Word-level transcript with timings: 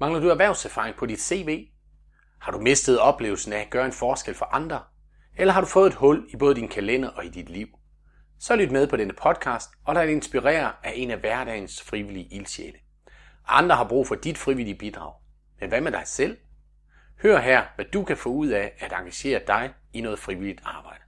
Mangler 0.00 0.20
du 0.20 0.28
erhvervserfaring 0.28 0.96
på 0.96 1.06
dit 1.06 1.20
CV? 1.20 1.68
Har 2.38 2.52
du 2.52 2.58
mistet 2.58 2.98
oplevelsen 2.98 3.52
af 3.52 3.60
at 3.60 3.70
gøre 3.70 3.86
en 3.86 3.92
forskel 3.92 4.34
for 4.34 4.44
andre? 4.44 4.80
Eller 5.36 5.52
har 5.52 5.60
du 5.60 5.66
fået 5.66 5.86
et 5.86 5.94
hul 5.94 6.26
i 6.28 6.36
både 6.36 6.54
din 6.54 6.68
kalender 6.68 7.08
og 7.08 7.24
i 7.24 7.28
dit 7.28 7.48
liv? 7.48 7.66
Så 8.38 8.56
lyt 8.56 8.70
med 8.70 8.86
på 8.86 8.96
denne 8.96 9.12
podcast, 9.12 9.70
og 9.84 9.94
lad 9.94 10.06
dig 10.06 10.12
inspirere 10.12 10.72
af 10.84 10.92
en 10.94 11.10
af 11.10 11.18
hverdagens 11.18 11.82
frivillige 11.82 12.28
ildsjæle. 12.34 12.76
Andre 13.48 13.76
har 13.76 13.88
brug 13.88 14.06
for 14.06 14.14
dit 14.14 14.38
frivillige 14.38 14.78
bidrag. 14.78 15.12
Men 15.60 15.68
hvad 15.68 15.80
med 15.80 15.92
dig 15.92 16.02
selv? 16.04 16.36
Hør 17.22 17.38
her, 17.38 17.62
hvad 17.74 17.84
du 17.84 18.04
kan 18.04 18.16
få 18.16 18.28
ud 18.28 18.48
af 18.48 18.72
at 18.78 18.92
engagere 18.92 19.40
dig 19.46 19.70
i 19.92 20.00
noget 20.00 20.18
frivilligt 20.18 20.60
arbejde. 20.64 21.02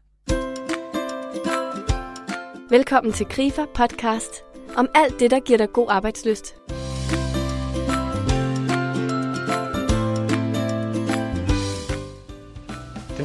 Velkommen 2.70 3.12
til 3.12 3.26
Grifer 3.26 3.66
podcast 3.74 4.44
om 4.76 4.88
alt 4.94 5.20
det, 5.20 5.30
der 5.30 5.40
giver 5.40 5.58
dig 5.58 5.72
god 5.72 5.86
arbejdsløst. 5.90 6.56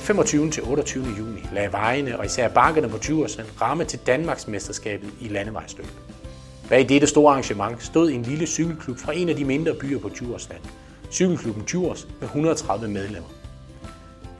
25. 0.08 0.52
til 0.52 0.64
28. 0.64 1.06
juni 1.18 1.40
lagde 1.54 1.72
vejene 1.72 2.20
og 2.20 2.26
især 2.26 2.48
bakkerne 2.48 2.90
på 2.90 2.98
Djursland 2.98 3.48
ramme 3.62 3.86
til 3.86 4.00
Danmarks 4.08 4.48
mesterskabet 4.48 5.10
i 5.22 5.28
landevejsløb. 5.28 5.86
Bag 6.70 6.90
dette 6.90 7.08
store 7.08 7.32
arrangement 7.32 7.84
stod 7.84 8.12
en 8.12 8.24
lille 8.24 8.46
cykelklub 8.48 8.98
fra 8.98 9.14
en 9.14 9.30
af 9.30 9.36
de 9.36 9.46
mindre 9.46 9.74
byer 9.74 10.00
på 10.00 10.10
Djursland. 10.10 10.62
Cykelklubben 11.12 11.64
Djurs 11.64 12.08
med 12.20 12.28
130 12.28 12.88
medlemmer. 12.88 13.30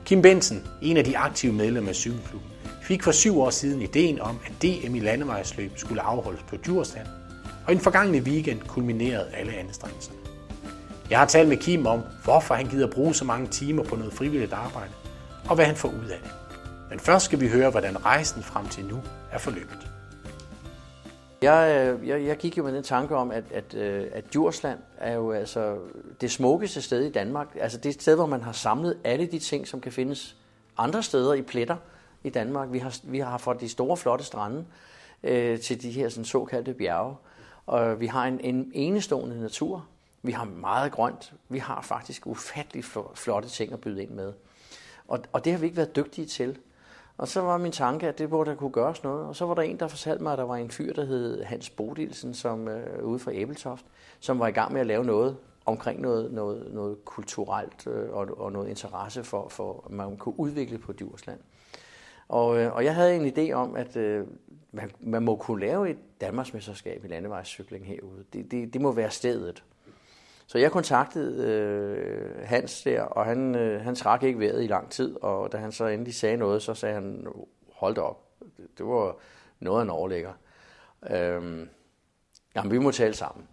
Kim 0.04 0.22
Bensen, 0.22 0.66
en 0.82 0.96
af 0.96 1.04
de 1.04 1.18
aktive 1.18 1.52
medlemmer 1.52 1.88
af 1.88 1.96
cykelklubben, 1.96 2.50
fik 2.82 3.02
for 3.02 3.12
syv 3.12 3.40
år 3.40 3.50
siden 3.50 3.82
ideen 3.82 4.20
om, 4.20 4.38
at 4.46 4.62
DM 4.62 4.94
i 4.94 5.00
landevejsløb 5.00 5.72
skulle 5.76 6.02
afholdes 6.02 6.42
på 6.48 6.56
Djursland, 6.56 7.06
og 7.66 7.72
i 7.72 7.74
den 7.74 7.82
forgangne 7.82 8.18
weekend 8.18 8.60
kulminerede 8.60 9.26
alle 9.36 9.52
anstrengelserne. 9.52 10.18
Jeg 11.10 11.18
har 11.18 11.26
talt 11.26 11.48
med 11.48 11.56
Kim 11.56 11.86
om, 11.86 12.00
hvorfor 12.24 12.54
han 12.54 12.66
gider 12.66 12.90
bruge 12.90 13.14
så 13.14 13.24
mange 13.24 13.46
timer 13.46 13.82
på 13.84 13.96
noget 13.96 14.12
frivilligt 14.12 14.52
arbejde, 14.52 14.90
og 15.48 15.54
hvad 15.54 15.64
han 15.64 15.76
får 15.76 15.88
ud 15.88 16.08
af 16.08 16.18
det. 16.22 16.30
Men 16.90 17.00
først 17.00 17.24
skal 17.24 17.40
vi 17.40 17.48
høre, 17.48 17.70
hvordan 17.70 18.04
rejsen 18.04 18.42
frem 18.42 18.68
til 18.68 18.84
nu 18.84 19.00
er 19.32 19.38
forløbet. 19.38 19.90
Jeg, 21.42 21.88
øh, 22.00 22.08
jeg, 22.08 22.24
jeg 22.24 22.36
gik 22.36 22.58
jo 22.58 22.62
med 22.62 22.74
den 22.74 22.82
tanke 22.82 23.16
om, 23.16 23.30
at, 23.30 23.44
at, 23.54 23.74
øh, 23.74 24.06
at 24.12 24.32
Djursland 24.32 24.78
er 24.98 25.14
jo 25.14 25.32
altså 25.32 25.78
det 26.20 26.30
smukkeste 26.30 26.82
sted 26.82 27.04
i 27.04 27.12
Danmark. 27.12 27.56
Altså 27.60 27.78
det 27.78 27.94
sted, 27.94 28.14
hvor 28.14 28.26
man 28.26 28.42
har 28.42 28.52
samlet 28.52 28.98
alle 29.04 29.26
de 29.26 29.38
ting, 29.38 29.68
som 29.68 29.80
kan 29.80 29.92
findes 29.92 30.36
andre 30.78 31.02
steder 31.02 31.34
i 31.34 31.42
pletter 31.42 31.76
i 32.24 32.30
Danmark. 32.30 32.72
Vi 32.72 32.78
har, 32.78 32.96
vi 33.02 33.18
har 33.18 33.38
fået 33.38 33.60
de 33.60 33.68
store, 33.68 33.96
flotte 33.96 34.24
strande 34.24 34.64
øh, 35.22 35.60
til 35.60 35.82
de 35.82 35.90
her 35.90 36.08
sådan, 36.08 36.24
såkaldte 36.24 36.74
bjerge. 36.74 37.16
Og 37.66 38.00
vi 38.00 38.06
har 38.06 38.24
en, 38.24 38.40
en 38.40 38.70
enestående 38.74 39.40
natur. 39.40 39.86
Vi 40.22 40.32
har 40.32 40.44
meget 40.44 40.92
grønt. 40.92 41.32
Vi 41.48 41.58
har 41.58 41.82
faktisk 41.82 42.26
ufattelig 42.26 42.84
flotte 43.14 43.48
ting 43.48 43.72
at 43.72 43.80
byde 43.80 44.02
ind 44.02 44.10
med. 44.10 44.32
Og, 45.08 45.20
og 45.32 45.44
det 45.44 45.52
har 45.52 45.60
vi 45.60 45.66
ikke 45.66 45.76
været 45.76 45.96
dygtige 45.96 46.26
til. 46.26 46.58
Og 47.18 47.28
så 47.28 47.40
var 47.40 47.58
min 47.58 47.72
tanke, 47.72 48.08
at 48.08 48.18
det 48.18 48.30
burde 48.30 48.50
der 48.50 48.56
kunne 48.56 48.70
gøres 48.70 49.02
noget. 49.02 49.26
Og 49.26 49.36
så 49.36 49.46
var 49.46 49.54
der 49.54 49.62
en, 49.62 49.80
der 49.80 49.88
fortalte 49.88 50.22
mig, 50.22 50.32
at 50.32 50.38
der 50.38 50.44
var 50.44 50.56
en 50.56 50.70
fyr, 50.70 50.92
der 50.92 51.04
hed 51.04 51.42
Hans 51.42 51.70
Bodilsen, 51.70 52.34
som 52.34 52.68
øh, 52.68 53.04
ude 53.04 53.18
fra 53.18 53.32
Æbeltoft, 53.34 53.84
som 54.20 54.38
var 54.38 54.46
i 54.46 54.50
gang 54.50 54.72
med 54.72 54.80
at 54.80 54.86
lave 54.86 55.04
noget 55.04 55.36
omkring 55.66 56.00
noget, 56.00 56.32
noget, 56.32 56.74
noget 56.74 57.04
kulturelt 57.04 57.86
øh, 57.86 58.10
og, 58.10 58.40
og 58.40 58.52
noget 58.52 58.68
interesse 58.68 59.24
for, 59.24 59.48
for, 59.48 59.84
at 59.86 59.92
man 59.92 60.16
kunne 60.16 60.40
udvikle 60.40 60.78
på 60.78 60.92
Djursland. 60.92 61.38
Og, 62.28 62.58
øh, 62.58 62.74
og 62.74 62.84
jeg 62.84 62.94
havde 62.94 63.16
en 63.16 63.32
idé 63.38 63.52
om, 63.52 63.76
at 63.76 63.96
øh, 63.96 64.26
man, 64.72 64.90
man 65.00 65.22
må 65.22 65.36
kunne 65.36 65.60
lave 65.60 65.90
et 65.90 65.98
Danmarksmesterskab 66.20 67.04
i 67.04 67.08
landevejscykling 67.08 67.86
herude. 67.86 68.24
Det, 68.32 68.50
det, 68.50 68.72
det 68.74 68.80
må 68.80 68.92
være 68.92 69.10
stedet. 69.10 69.64
Så 70.50 70.58
jeg 70.58 70.72
kontaktede 70.72 71.46
øh, 71.46 72.46
Hans 72.46 72.82
der, 72.82 73.02
og 73.02 73.24
han, 73.24 73.54
øh, 73.54 73.80
han 73.80 73.94
trak 73.94 74.22
ikke 74.22 74.38
vejret 74.38 74.64
i 74.64 74.66
lang 74.66 74.90
tid, 74.90 75.16
og 75.22 75.52
da 75.52 75.56
han 75.56 75.72
så 75.72 75.86
endelig 75.86 76.14
sagde 76.14 76.36
noget, 76.36 76.62
så 76.62 76.74
sagde 76.74 76.94
han, 76.94 77.26
hold 77.72 77.98
op, 77.98 78.24
det, 78.56 78.66
det 78.78 78.86
var 78.86 79.16
noget 79.60 79.80
af 79.80 79.82
en 79.84 79.90
overlægger. 79.90 80.32
Øhm, 81.10 81.68
jamen, 82.54 82.72
vi 82.72 82.78
må 82.78 82.90
tale 82.90 83.14
sammen. 83.14 83.48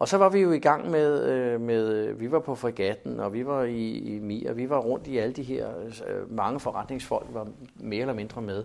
Og 0.00 0.08
så 0.08 0.16
var 0.16 0.28
vi 0.28 0.40
jo 0.40 0.52
i 0.52 0.58
gang 0.58 0.90
med, 0.90 1.24
øh, 1.24 1.60
med 1.60 2.12
vi 2.12 2.30
var 2.30 2.38
på 2.38 2.54
fregatten, 2.54 3.20
og 3.20 3.32
vi 3.32 3.46
var 3.46 3.62
i, 3.62 3.98
i 3.98 4.18
Mi, 4.18 4.44
og 4.44 4.56
vi 4.56 4.70
var 4.70 4.78
rundt 4.78 5.06
i 5.06 5.18
alle 5.18 5.32
de 5.32 5.42
her, 5.42 5.68
øh, 6.08 6.36
mange 6.36 6.60
forretningsfolk 6.60 7.26
var 7.32 7.48
mere 7.76 8.00
eller 8.00 8.14
mindre 8.14 8.42
med. 8.42 8.64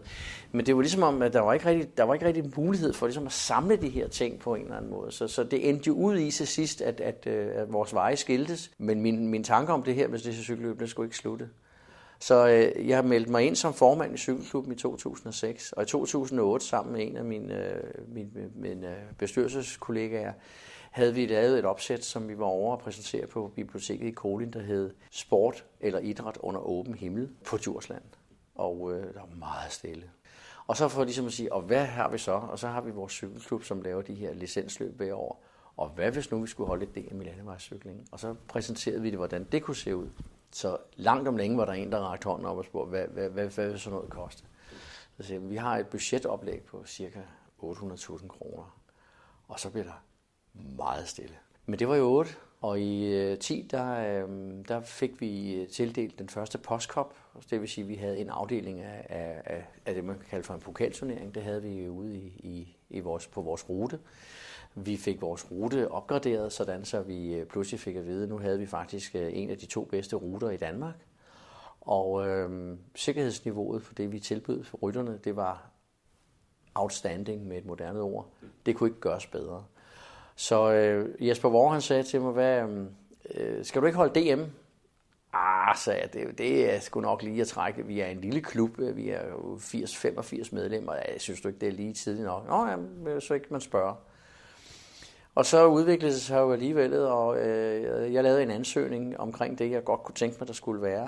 Men 0.51 0.65
det 0.65 0.75
var 0.75 0.81
ligesom 0.81 1.03
om, 1.03 1.21
at 1.21 1.33
der 1.33 1.39
var 1.39 1.53
ikke 1.53 1.65
rigtig, 1.65 1.97
der 1.97 2.03
var 2.03 2.13
ikke 2.13 2.25
rigtig 2.25 2.51
mulighed 2.57 2.93
for 2.93 3.05
ligesom 3.05 3.25
at 3.25 3.31
samle 3.31 3.75
de 3.75 3.89
her 3.89 4.07
ting 4.07 4.39
på 4.39 4.55
en 4.55 4.61
eller 4.61 4.77
anden 4.77 4.91
måde. 4.91 5.11
Så, 5.11 5.27
så 5.27 5.43
det 5.43 5.69
endte 5.69 5.87
jo 5.87 5.93
ud 5.93 6.17
i 6.17 6.31
til 6.31 6.47
sidst, 6.47 6.81
at, 6.81 7.01
at, 7.01 7.27
øh, 7.27 7.47
at 7.53 7.73
vores 7.73 7.93
veje 7.93 8.15
skiltes. 8.15 8.71
Men 8.77 9.01
min, 9.01 9.27
min 9.27 9.43
tanke 9.43 9.73
om 9.73 9.83
det 9.83 9.95
her 9.95 10.07
med 10.07 10.19
det 10.19 10.33
cykelløb, 10.33 10.79
det 10.79 10.89
skulle 10.89 11.07
ikke 11.07 11.17
slutte. 11.17 11.49
Så 12.19 12.47
øh, 12.47 12.87
jeg 12.89 13.05
meldte 13.05 13.31
mig 13.31 13.43
ind 13.43 13.55
som 13.55 13.73
formand 13.73 14.13
i 14.13 14.17
cykelklubben 14.17 14.73
i 14.73 14.75
2006, 14.75 15.71
og 15.71 15.83
i 15.83 15.85
2008 15.85 16.65
sammen 16.65 16.93
med 16.93 17.07
en 17.07 17.17
af 17.17 17.25
mine, 17.25 17.53
øh, 17.53 17.75
øh 17.75 18.13
mine, 18.13 18.29
mine 18.55 18.95
bestyrelseskollegaer, 19.17 20.33
havde 20.95 21.13
vi 21.13 21.25
lavet 21.25 21.59
et 21.59 21.65
opsæt, 21.65 22.03
som 22.03 22.27
vi 22.27 22.37
var 22.37 22.45
over 22.45 22.73
at 22.73 22.79
præsentere 22.79 23.27
på 23.27 23.51
biblioteket 23.55 24.07
i 24.07 24.11
Kolin, 24.11 24.53
der 24.53 24.61
hed 24.61 24.93
Sport 25.11 25.65
eller 25.79 25.99
Idræt 25.99 26.37
under 26.37 26.61
åben 26.61 26.93
himmel 26.93 27.29
på 27.45 27.57
Djursland. 27.57 28.03
Og 28.55 28.93
øh, 28.93 29.13
der 29.13 29.19
var 29.19 29.35
meget 29.35 29.71
stille. 29.71 30.09
Og 30.67 30.77
så 30.77 30.87
for 30.87 31.03
ligesom 31.03 31.25
at 31.25 31.33
sige, 31.33 31.53
og 31.53 31.61
hvad 31.61 31.85
har 31.85 32.09
vi 32.09 32.17
så? 32.17 32.31
Og 32.31 32.59
så 32.59 32.67
har 32.67 32.81
vi 32.81 32.91
vores 32.91 33.13
cykelklub, 33.13 33.63
som 33.63 33.81
laver 33.81 34.01
de 34.01 34.13
her 34.13 34.33
licensløb 34.33 34.97
hver 34.97 35.13
år. 35.13 35.43
Og 35.77 35.89
hvad 35.89 36.11
hvis 36.11 36.31
nu 36.31 36.41
vi 36.41 36.47
skulle 36.47 36.67
holde 36.67 36.85
et 36.85 36.95
DM 36.95 37.21
i 37.21 37.25
landevejscykling? 37.25 38.07
Og 38.11 38.19
så 38.19 38.35
præsenterede 38.47 39.01
vi 39.01 39.09
det, 39.09 39.17
hvordan 39.17 39.43
det 39.43 39.63
kunne 39.63 39.75
se 39.75 39.95
ud. 39.95 40.09
Så 40.51 40.77
langt 40.95 41.27
om 41.27 41.37
længe 41.37 41.57
var 41.57 41.65
der 41.65 41.73
en, 41.73 41.91
der 41.91 41.99
rakte 41.99 42.29
hånden 42.29 42.45
op 42.45 42.57
og 42.57 42.65
spurgte, 42.65 42.89
hvad, 42.89 43.07
hvad, 43.07 43.29
hvad, 43.29 43.47
hvad 43.47 43.69
vil 43.69 43.79
sådan 43.79 43.95
noget 43.95 44.09
koste? 44.09 44.43
Så 45.17 45.23
siger 45.23 45.39
vi, 45.39 45.47
vi 45.47 45.55
har 45.55 45.77
et 45.77 45.87
budgetoplæg 45.87 46.63
på 46.63 46.83
cirka 46.85 47.19
800.000 47.63 48.27
kroner. 48.27 48.79
Og 49.47 49.59
så 49.59 49.69
bliver 49.69 49.85
der 49.85 50.03
meget 50.77 51.07
stille. 51.07 51.35
Men 51.65 51.79
det 51.79 51.87
var 51.87 51.95
jo 51.95 52.05
8, 52.05 52.31
og 52.61 52.79
i 52.79 53.05
øh, 53.05 53.37
10, 53.37 53.67
der, 53.71 54.23
øh, 54.23 54.29
der 54.67 54.81
fik 54.81 55.21
vi 55.21 55.55
øh, 55.55 55.67
tildelt 55.67 56.19
den 56.19 56.29
første 56.29 56.57
postkop. 56.57 57.15
Det 57.49 57.61
vil 57.61 57.69
sige, 57.69 57.83
at 57.83 57.89
vi 57.89 57.95
havde 57.95 58.17
en 58.17 58.29
afdeling 58.29 58.79
af, 58.81 59.05
af, 59.45 59.65
af 59.85 59.93
det, 59.93 60.03
man 60.03 60.15
kan 60.15 60.25
kalde 60.29 60.43
for 60.43 60.53
en 60.53 60.59
pokalturnering. 60.59 61.35
Det 61.35 61.43
havde 61.43 61.63
vi 61.63 61.89
ude 61.89 62.17
i, 62.17 62.27
i, 62.27 62.77
i 62.89 62.99
vores, 62.99 63.27
på 63.27 63.41
vores 63.41 63.69
rute. 63.69 63.99
Vi 64.75 64.97
fik 64.97 65.21
vores 65.21 65.51
rute 65.51 65.91
opgraderet, 65.91 66.53
sådan 66.53 66.85
så 66.85 67.01
vi 67.01 67.33
øh, 67.33 67.45
pludselig 67.45 67.79
fik 67.79 67.95
at 67.95 68.05
vide, 68.05 68.23
at 68.23 68.29
nu 68.29 68.37
havde 68.37 68.59
vi 68.59 68.65
faktisk 68.65 69.15
øh, 69.15 69.29
en 69.33 69.49
af 69.49 69.57
de 69.57 69.65
to 69.65 69.83
bedste 69.83 70.15
ruter 70.15 70.49
i 70.49 70.57
Danmark. 70.57 70.95
Og 71.81 72.27
øh, 72.27 72.77
sikkerhedsniveauet 72.95 73.83
for 73.83 73.93
det, 73.93 74.11
vi 74.11 74.19
tilbød 74.19 74.63
for 74.63 74.77
rytterne, 74.77 75.19
det 75.23 75.35
var 75.35 75.69
outstanding 76.75 77.47
med 77.47 77.57
et 77.57 77.65
moderne 77.65 78.01
ord. 78.01 78.29
Det 78.65 78.75
kunne 78.75 78.89
ikke 78.89 78.99
gøres 78.99 79.27
bedre. 79.27 79.63
Så 80.35 80.71
øh, 80.71 81.27
Jesper 81.27 81.49
Vore, 81.49 81.71
han 81.71 81.81
sagde 81.81 82.03
til 82.03 82.21
mig, 82.21 82.31
hvad, 82.31 82.61
øhm, 82.61 82.89
øh, 83.35 83.65
skal 83.65 83.81
du 83.81 83.85
ikke 83.85 83.97
holde 83.97 84.35
DM? 84.35 84.41
Ah, 85.33 85.75
sagde 85.75 86.01
jeg, 86.01 86.13
det, 86.13 86.37
det 86.37 86.75
er 86.75 86.79
sgu 86.79 87.01
nok 87.01 87.23
lige 87.23 87.41
at 87.41 87.47
trække. 87.47 87.85
Vi 87.85 87.99
er 87.99 88.07
en 88.07 88.21
lille 88.21 88.41
klub, 88.41 88.79
øh, 88.79 88.97
vi 88.97 89.09
er 89.09 89.27
jo 89.27 89.55
80-85 89.55 90.55
medlemmer. 90.55 90.93
Jeg 90.93 91.21
synes 91.21 91.41
du 91.41 91.47
ikke, 91.47 91.59
det 91.59 91.67
er 91.67 91.73
lige 91.73 91.93
tidligt 91.93 92.25
nok? 92.25 92.47
Nå, 92.47 92.65
jamen, 92.65 93.07
øh, 93.07 93.21
så 93.21 93.33
ikke 93.33 93.47
man 93.49 93.61
spørger. 93.61 93.95
Og 95.35 95.45
så 95.45 95.65
udviklede 95.65 96.13
det 96.13 96.21
sig 96.21 96.39
jo 96.39 96.51
alligevel, 96.51 96.93
og 96.93 97.37
øh, 97.37 98.13
jeg 98.13 98.23
lavede 98.23 98.43
en 98.43 98.51
ansøgning 98.51 99.19
omkring 99.19 99.59
det, 99.59 99.71
jeg 99.71 99.83
godt 99.83 100.03
kunne 100.03 100.15
tænke 100.15 100.37
mig, 100.39 100.47
der 100.47 100.53
skulle 100.53 100.81
være. 100.81 101.07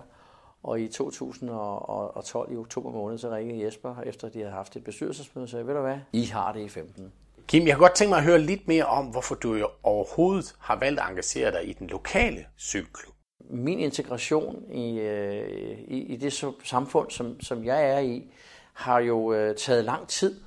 Og 0.64 0.82
i 0.82 0.88
2012 0.88 2.52
i 2.54 2.56
oktober 2.56 2.92
måned, 2.92 3.18
så 3.18 3.32
ringede 3.32 3.66
Jesper, 3.66 3.96
efter 4.06 4.30
de 4.30 4.40
havde 4.40 4.52
haft 4.52 4.76
et 4.76 4.84
bestyrelsesmøde, 4.84 5.46
og 5.46 5.50
sagde, 5.50 5.68
ved 5.68 5.74
du 5.74 5.82
hvad, 5.82 5.98
I 6.14 6.24
har 6.24 6.54
det 6.54 6.62
i 6.62 6.70
15. 6.70 7.14
Kim, 7.48 7.68
jeg 7.68 7.76
har 7.76 7.80
godt 7.80 7.96
tænke 7.96 8.10
mig 8.10 8.18
at 8.18 8.24
høre 8.24 8.40
lidt 8.40 8.68
mere 8.68 8.86
om, 8.86 9.06
hvorfor 9.06 9.36
du 9.36 9.56
jo 9.56 9.70
overhovedet 9.84 10.56
har 10.60 10.76
valgt 10.76 11.00
at 11.00 11.10
engagere 11.10 11.52
dig 11.52 11.70
i 11.70 11.74
den 11.74 11.88
lokale 11.88 12.46
cykelklub. 12.60 13.14
Min 13.50 13.80
integration 13.80 14.72
i, 14.72 15.00
øh, 15.00 15.80
i, 15.88 16.14
i 16.14 16.16
det 16.16 16.46
samfund, 16.64 17.12
som, 17.12 17.42
som 17.42 17.66
jeg 17.66 17.90
er 17.90 18.00
i, 18.00 18.32
har 18.74 19.00
jo 19.00 19.34
øh, 19.34 19.56
taget 19.56 19.86
lang 19.86 20.08
tid, 20.08 20.40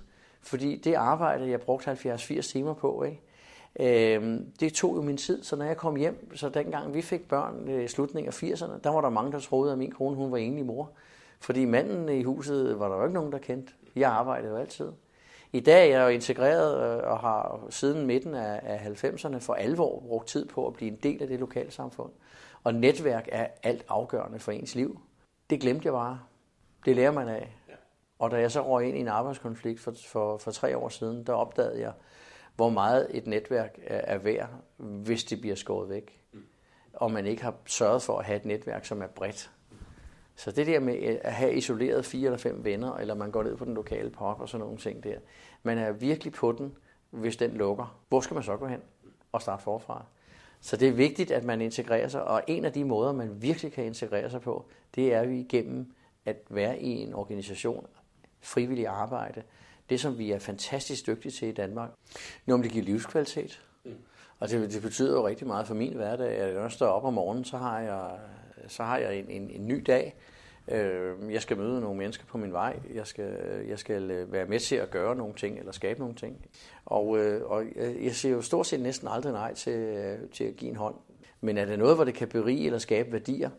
fordi 0.43 0.77
det 0.77 0.95
arbejde, 0.95 1.51
jeg 1.51 1.61
brugte 1.61 1.91
70-80 1.91 2.41
timer 2.41 2.75
på, 2.75 3.03
ikke? 3.03 3.21
Øh, 3.81 4.41
det 4.61 4.73
tog 4.73 4.97
jo 4.97 5.03
min 5.03 5.17
tid, 5.17 5.43
så 5.43 5.57
når 5.57 5.65
jeg 5.65 5.77
kom 5.77 5.97
hjem, 5.97 6.37
så 6.37 6.49
dengang 6.49 6.95
vi 6.95 7.03
fik 7.03 7.29
børn 7.29 7.83
i 7.85 7.89
slutningen 7.89 8.29
af 8.29 8.43
80'erne, 8.43 8.81
der 8.85 8.91
var 8.91 9.01
der 9.01 9.11
mange, 9.11 9.33
der 9.33 9.39
troede, 9.39 9.73
at 9.73 9.79
min 9.79 9.91
kone 9.91 10.17
hun 10.17 10.33
var 10.33 10.39
enlig 10.39 10.67
mor. 10.67 10.91
Fordi 11.41 11.65
manden 11.65 12.09
i 12.09 12.23
huset 12.23 12.79
var 12.79 12.89
der 12.89 12.97
jo 12.97 13.03
ikke 13.03 13.15
nogen, 13.15 13.33
der 13.33 13.39
kendte. 13.39 13.73
Jeg 13.97 14.11
arbejdede 14.11 14.51
jo 14.51 14.57
altid. 14.57 14.93
I 15.53 15.61
dag 15.61 15.91
er 15.91 15.99
jeg 15.99 16.05
jo 16.05 16.09
integreret 16.09 16.99
øh, 16.99 17.11
og 17.11 17.19
har 17.19 17.67
siden 17.71 18.07
midten 18.07 18.35
af 18.35 18.79
90'erne 18.79 19.39
for 19.39 19.55
alvor 19.55 20.01
brugt 20.01 20.29
tid 20.29 20.47
på 20.47 20.67
at 20.67 20.73
blive 20.73 20.91
en 20.91 20.97
del 20.97 21.23
af 21.23 21.29
det 21.29 21.41
lokale 21.41 21.71
samfund. 21.71 22.13
Og 22.65 22.75
netværk 22.75 23.29
er 23.33 23.47
alt 23.63 23.85
afgørende 23.89 24.39
for 24.39 24.53
ens 24.53 24.75
liv. 24.75 25.01
Det 25.51 25.61
glemte 25.61 25.87
jeg 25.87 25.93
bare. 25.93 26.21
Det 26.85 26.97
lærer 26.97 27.13
man 27.13 27.29
af. 27.29 27.57
Og 28.19 28.31
da 28.31 28.37
jeg 28.37 28.51
så 28.51 28.63
røg 28.63 28.89
ind 28.89 28.97
i 28.97 29.01
en 29.01 29.09
arbejdskonflikt 29.09 29.81
for, 29.81 29.95
for, 30.07 30.39
for 30.39 30.51
tre 30.51 30.77
år 30.77 30.89
siden, 30.89 31.25
der 31.27 31.33
opdagede 31.33 31.81
jeg, 31.81 31.93
hvor 32.57 32.71
meget 32.71 33.07
et 33.11 33.27
netværk 33.27 33.79
er 33.87 34.19
værd, 34.19 34.49
hvis 34.77 35.25
det 35.25 35.41
bliver 35.41 35.57
skåret 35.57 35.89
væk. 35.89 36.21
og 36.93 37.13
man 37.13 37.27
ikke 37.27 37.43
har 37.43 37.55
sørget 37.67 38.03
for 38.03 38.19
at 38.19 38.25
have 38.25 38.37
et 38.37 38.45
netværk, 38.45 38.85
som 38.85 39.03
er 39.03 39.07
bredt. 39.07 39.51
Så 40.41 40.51
det 40.51 40.67
der 40.67 40.81
med 40.81 40.95
øh, 41.03 41.19
at 41.23 41.33
have 41.33 41.55
isoleret 41.55 42.05
fire 42.05 42.25
eller 42.25 42.39
fem 42.39 42.65
venner, 42.65 42.95
eller 42.95 43.15
man 43.15 43.31
går 43.31 43.43
ned 43.43 43.57
på 43.57 43.65
den 43.65 43.75
lokale 43.75 44.11
pop 44.11 44.41
og 44.41 44.49
sådan 44.49 44.65
nogle 44.65 44.79
ting 44.79 45.05
der, 45.05 45.15
man 45.63 45.79
er 45.79 45.93
virkelig 45.93 46.33
på 46.33 46.53
den, 46.53 46.77
hvis 47.11 47.37
den 47.37 47.51
lukker. 47.51 48.01
Hvor 48.09 48.21
skal 48.21 48.35
man 48.35 48.43
så 48.43 48.57
gå 48.57 48.67
hen 48.67 48.81
og 49.33 49.43
starte 49.43 49.63
forfra? 49.63 50.05
Så 50.61 50.77
det 50.77 50.89
er 50.89 50.93
vigtigt, 50.93 51.31
at 51.31 51.45
man 51.45 51.61
integrerer 51.61 52.09
sig, 52.09 52.25
og 52.25 52.43
en 52.47 52.65
af 52.65 52.73
de 52.73 52.85
måder, 52.85 53.13
man 53.13 53.43
virkelig 53.43 53.73
kan 53.73 53.85
integrere 53.85 54.31
sig 54.31 54.41
på, 54.41 54.65
det 54.95 55.15
er 55.15 55.27
vi 55.27 55.41
igennem 55.41 55.93
at 56.27 56.37
være 56.49 56.81
i 56.81 56.89
en 56.89 57.15
organisation, 57.15 57.87
frivillig 58.41 58.87
arbejde, 58.87 59.43
det 59.91 60.01
som 60.01 60.19
vi 60.19 60.31
er 60.31 60.39
fantastisk 60.39 61.07
dygtige 61.07 61.33
til 61.33 61.49
i 61.49 61.53
Danmark, 61.53 61.91
Nu 62.47 62.55
om 62.55 62.63
det 62.63 62.73
giver 62.73 62.85
livskvalitet. 62.85 63.63
Og 64.39 64.51
det, 64.51 64.73
det 64.73 64.83
betyder 64.83 65.13
jo 65.13 65.27
rigtig 65.27 65.47
meget 65.47 65.67
for 65.67 65.75
min 65.75 65.93
hverdag, 65.93 66.37
at 66.37 66.55
når 66.55 66.61
jeg 66.61 66.73
står 66.73 66.87
op 66.87 67.05
om 67.05 67.15
morgenen, 67.15 67.45
så 67.45 67.57
har 67.57 67.81
jeg, 67.81 68.11
så 68.69 68.83
har 68.83 68.99
jeg 68.99 69.19
en, 69.19 69.31
en, 69.31 69.51
en 69.51 69.69
ny 69.69 69.85
dag. 69.87 70.15
Øh, 70.71 71.33
jeg 71.33 71.43
skal 71.43 71.57
møde 71.57 71.81
nogle 71.81 71.99
mennesker 71.99 72.25
på 72.27 72.39
min 72.39 72.53
vej. 72.53 72.79
Jeg 72.95 73.07
skal, 73.07 73.39
jeg 73.69 73.79
skal 73.79 74.11
øh, 74.11 74.33
være 74.33 74.47
med 74.47 74.61
til 74.61 74.77
at 74.77 74.91
gøre 74.91 75.17
nogle 75.17 75.35
ting, 75.35 75.59
eller 75.59 75.73
skabe 75.73 76.01
nogle 76.01 76.15
ting. 76.15 76.47
Og, 76.87 77.19
øh, 77.19 77.51
og 77.51 77.65
jeg 78.03 78.15
siger 78.15 78.35
jo 78.35 78.43
stort 78.43 78.67
set 78.67 78.81
næsten 78.81 79.09
aldrig 79.09 79.33
nej 79.33 79.55
til, 79.55 79.73
øh, 79.73 80.19
til 80.33 80.45
at 80.45 80.57
give 80.57 80.71
en 80.71 80.77
hånd. 80.77 80.95
Men 81.41 81.59
er 81.59 81.65
det 81.65 81.79
noget, 81.79 81.95
hvor 81.97 82.05
det 82.05 82.15
kan 82.15 82.29
berige 82.29 82.67
eller 82.67 82.79
skabe 82.79 83.13
værdier 83.13 83.51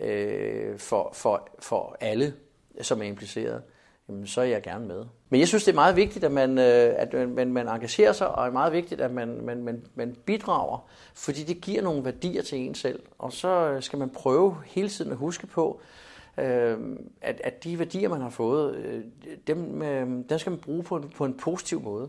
øh, 0.00 0.78
for, 0.78 1.10
for, 1.14 1.48
for 1.58 1.96
alle, 2.00 2.34
som 2.80 3.02
er 3.02 3.06
impliceret, 3.06 3.62
jamen, 4.08 4.26
så 4.26 4.40
er 4.40 4.44
jeg 4.44 4.62
gerne 4.62 4.86
med. 4.86 5.04
Men 5.28 5.40
jeg 5.40 5.48
synes, 5.48 5.64
det 5.64 5.72
er 5.72 5.74
meget 5.74 5.96
vigtigt, 5.96 6.24
at 6.24 6.32
man, 6.32 6.58
øh, 6.58 6.94
at 6.96 7.28
man, 7.28 7.52
man 7.52 7.68
engagerer 7.68 8.12
sig, 8.12 8.28
og 8.28 8.46
er 8.46 8.50
meget 8.50 8.72
vigtigt, 8.72 9.00
at 9.00 9.10
man, 9.10 9.40
man, 9.44 9.62
man, 9.62 9.86
man 9.94 10.16
bidrager, 10.26 10.88
fordi 11.14 11.42
det 11.42 11.60
giver 11.60 11.82
nogle 11.82 12.04
værdier 12.04 12.42
til 12.42 12.58
en 12.58 12.74
selv. 12.74 13.02
Og 13.18 13.32
så 13.32 13.76
skal 13.80 13.98
man 13.98 14.10
prøve 14.10 14.56
hele 14.66 14.88
tiden 14.88 15.10
at 15.10 15.16
huske 15.16 15.46
på, 15.46 15.80
øh, 16.38 16.78
at, 17.20 17.40
at 17.44 17.64
de 17.64 17.78
værdier, 17.78 18.08
man 18.08 18.20
har 18.20 18.30
fået, 18.30 18.76
øh, 18.76 19.04
dem, 19.46 19.82
øh, 19.82 20.06
dem 20.28 20.38
skal 20.38 20.50
man 20.50 20.60
bruge 20.60 20.82
på 20.82 20.96
en, 20.96 21.10
på 21.16 21.24
en 21.24 21.34
positiv 21.34 21.82
måde. 21.82 22.08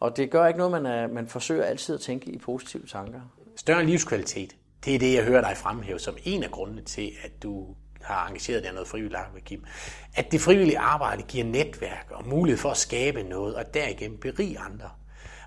Og 0.00 0.16
det 0.16 0.30
gør 0.30 0.46
ikke 0.46 0.58
noget, 0.58 0.70
man, 0.72 0.86
er, 0.86 1.06
man 1.06 1.28
forsøger 1.28 1.64
altid 1.64 1.94
at 1.94 2.00
tænke 2.00 2.30
i 2.30 2.38
positive 2.38 2.86
tanker. 2.86 3.20
Større 3.56 3.84
livskvalitet, 3.84 4.56
det 4.84 4.94
er 4.94 4.98
det, 4.98 5.14
jeg 5.14 5.24
hører 5.24 5.40
dig 5.40 5.56
fremhæve 5.56 5.98
som 5.98 6.16
en 6.24 6.42
af 6.42 6.50
grundene 6.50 6.82
til, 6.82 7.10
at 7.24 7.42
du 7.42 7.74
har 8.00 8.26
engageret 8.26 8.62
dig 8.62 8.70
i 8.70 8.74
noget 8.74 8.88
frivilligt 8.88 9.14
arbejde, 9.14 9.44
Kim. 9.44 9.64
At 10.16 10.32
det 10.32 10.40
frivillige 10.40 10.78
arbejde 10.78 11.22
giver 11.22 11.44
netværk 11.44 12.06
og 12.10 12.28
mulighed 12.28 12.58
for 12.58 12.70
at 12.70 12.76
skabe 12.76 13.22
noget, 13.22 13.54
og 13.54 13.74
derigennem 13.74 14.18
berige 14.18 14.58
andre. 14.58 14.90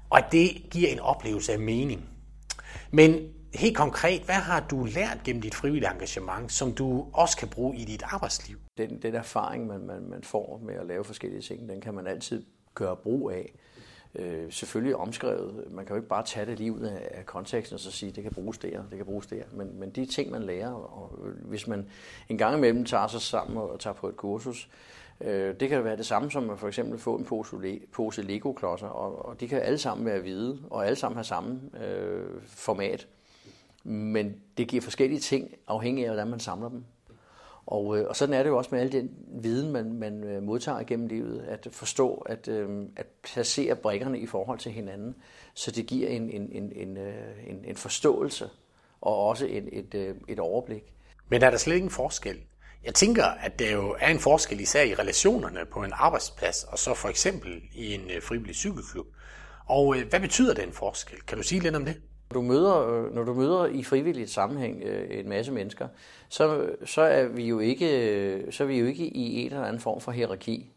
Og 0.10 0.18
at 0.18 0.26
det 0.32 0.50
giver 0.72 0.90
en 0.90 1.00
oplevelse 1.00 1.54
af 1.54 1.60
mening. 1.60 2.10
Men 2.92 3.30
helt 3.54 3.78
konkret, 3.78 4.22
hvad 4.22 4.36
har 4.36 4.60
du 4.60 4.84
lært 4.84 5.22
gennem 5.24 5.42
dit 5.42 5.56
frivillige 5.56 5.92
engagement, 5.92 6.52
som 6.52 6.72
du 6.74 7.06
også 7.14 7.38
kan 7.38 7.48
bruge 7.48 7.76
i 7.76 7.86
dit 7.86 8.04
arbejdsliv? 8.06 8.58
Den, 8.78 9.02
den 9.02 9.16
erfaring, 9.16 9.68
man, 9.68 9.80
man, 9.86 10.10
man 10.10 10.24
får 10.24 10.62
med 10.64 10.76
at 10.76 10.86
lave 10.86 11.04
forskellige 11.04 11.42
ting, 11.42 11.70
den 11.70 11.82
kan 11.82 11.94
man 11.94 12.08
altid 12.08 12.46
gøre 12.76 12.96
brug 12.96 13.32
af 13.32 13.54
øh, 14.16 14.52
selvfølgelig 14.52 14.96
omskrevet. 14.96 15.72
Man 15.72 15.86
kan 15.86 15.96
jo 15.96 15.98
ikke 15.98 16.10
bare 16.10 16.26
tage 16.26 16.46
det 16.46 16.58
lige 16.58 16.72
ud 16.74 16.82
af, 16.82 17.08
af 17.12 17.26
konteksten 17.26 17.74
og 17.74 17.80
så 17.80 17.92
sige, 17.92 18.12
det 18.12 18.24
kan 18.24 18.34
bruges 18.34 18.58
der, 18.58 18.84
det 18.90 18.98
kan 18.98 19.06
bruges 19.06 19.28
der. 19.28 19.44
Men, 19.52 19.80
men 19.80 19.90
de 19.90 20.06
ting, 20.06 20.32
man 20.32 20.44
lærer, 20.44 20.72
og 20.72 21.18
hvis 21.42 21.68
man 21.68 21.90
en 22.30 22.38
gang 22.38 22.58
imellem 22.58 22.86
tager 22.86 23.08
sig 23.08 23.22
sammen 23.22 23.58
og 23.58 23.80
tager 23.80 23.94
på 23.94 24.10
et 24.10 24.18
kursus, 24.18 24.70
øh, 25.22 25.56
det 25.60 25.70
kan 25.70 25.84
være 25.84 25.98
det 25.98 26.06
samme 26.06 26.32
som 26.32 26.50
at 26.50 26.60
for 26.60 26.68
eksempel 26.68 27.00
få 27.00 27.16
en 27.16 27.26
pose, 27.26 27.80
pose 27.92 28.22
Lego-klodser, 28.22 28.88
og, 28.88 29.26
og 29.26 29.40
de 29.40 29.48
kan 29.48 29.62
alle 29.62 29.78
sammen 29.78 30.06
være 30.06 30.20
hvide, 30.20 30.60
og 30.70 30.86
alle 30.86 30.96
sammen 30.96 31.16
have 31.16 31.24
samme 31.24 31.62
øh, 31.84 32.26
format. 32.48 33.08
Men 33.90 34.36
det 34.58 34.68
giver 34.68 34.82
forskellige 34.82 35.20
ting, 35.20 35.52
afhængig 35.68 36.04
af, 36.06 36.10
hvordan 36.10 36.28
man 36.28 36.40
samler 36.40 36.70
dem. 36.70 36.84
Og, 37.66 37.98
øh, 37.98 38.08
og 38.08 38.16
sådan 38.16 38.34
er 38.34 38.44
det 38.44 38.50
jo 38.50 38.58
også 38.58 38.70
med 38.74 38.80
al 38.80 38.92
den 38.92 39.10
viden, 39.28 39.72
man, 39.72 39.94
man 39.94 40.24
øh, 40.24 40.44
modtager 40.44 40.84
gennem 40.84 41.08
livet, 41.08 41.40
at 41.48 41.68
forstå, 41.72 42.14
at, 42.16 42.48
øh, 42.48 42.86
at 42.96 43.06
placere 43.24 43.76
brikkerne 43.76 44.20
i 44.20 44.26
forhold 44.26 44.60
til 44.60 44.72
hinanden, 44.72 45.16
så 45.54 45.72
det 45.72 45.86
giver 45.86 46.10
en, 46.10 46.30
en, 46.30 46.50
en, 46.52 46.72
en, 46.76 46.98
øh, 46.98 47.14
en, 47.48 47.66
en 47.66 47.76
forståelse 47.76 48.50
og 49.02 49.28
også 49.28 49.46
et, 49.50 49.70
et, 49.72 50.16
et 50.28 50.40
overblik. 50.40 50.84
Men 51.30 51.42
er 51.42 51.50
der 51.50 51.58
slet 51.58 51.76
ingen 51.76 51.92
forskel? 51.92 52.38
Jeg 52.84 52.94
tænker, 52.94 53.26
at 53.26 53.60
der 53.60 53.72
jo 53.72 53.96
er 54.00 54.10
en 54.10 54.20
forskel 54.20 54.60
især 54.60 54.84
i 54.84 54.94
relationerne 54.94 55.60
på 55.72 55.84
en 55.84 55.92
arbejdsplads, 55.94 56.64
og 56.64 56.80
så 56.80 56.94
for 56.94 57.10
eksempel 57.10 57.62
i 57.74 57.94
en 57.94 58.22
frivillig 58.22 58.56
cykelklub. 58.56 59.08
Og 59.66 59.96
hvad 60.10 60.20
betyder 60.20 60.54
den 60.54 60.72
forskel? 60.72 61.22
Kan 61.22 61.38
du 61.38 61.44
sige 61.44 61.62
lidt 61.62 61.76
om 61.76 61.86
det? 61.86 62.02
Når 62.30 62.42
du 62.42 62.48
møder, 62.48 62.88
øh, 62.88 63.16
når 63.16 63.24
du 63.24 63.34
møder 63.34 63.66
i 63.66 63.84
frivilligt 63.84 64.30
sammenhæng 64.30 64.84
øh, 64.84 65.20
en 65.20 65.30
masse 65.30 65.52
mennesker, 65.52 65.88
så, 66.30 66.70
så, 66.86 67.02
er 67.02 67.28
vi 67.28 67.48
jo 67.48 67.60
ikke, 67.60 68.10
øh, 68.10 68.52
så 68.54 68.64
er 68.64 68.68
vi 68.68 68.80
jo 68.80 68.86
ikke 68.86 69.08
i 69.08 69.42
en 69.42 69.46
eller 69.46 69.66
anden 69.66 69.82
form 69.82 70.02
for 70.02 70.12
hierarki. 70.12 70.72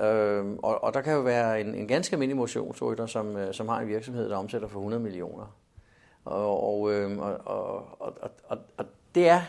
Øhm, 0.00 0.58
og, 0.58 0.84
og 0.84 0.94
der 0.94 1.00
kan 1.00 1.12
jo 1.12 1.20
være 1.20 1.60
en, 1.60 1.74
en 1.74 1.88
ganske 1.88 2.14
almindelig 2.14 2.36
motionsrytter, 2.36 3.06
som, 3.06 3.36
som 3.52 3.68
har 3.68 3.80
en 3.80 3.88
virksomhed, 3.88 4.28
der 4.30 4.36
omsætter 4.36 4.68
for 4.68 4.78
100 4.78 5.02
millioner. 5.02 5.56
Og, 6.24 6.92
øhm, 6.92 7.18
og, 7.18 7.40
og, 7.44 7.76
og, 8.00 8.18
og, 8.20 8.30
og, 8.48 8.58
og 8.76 8.86
det 9.14 9.28
er 9.28 9.42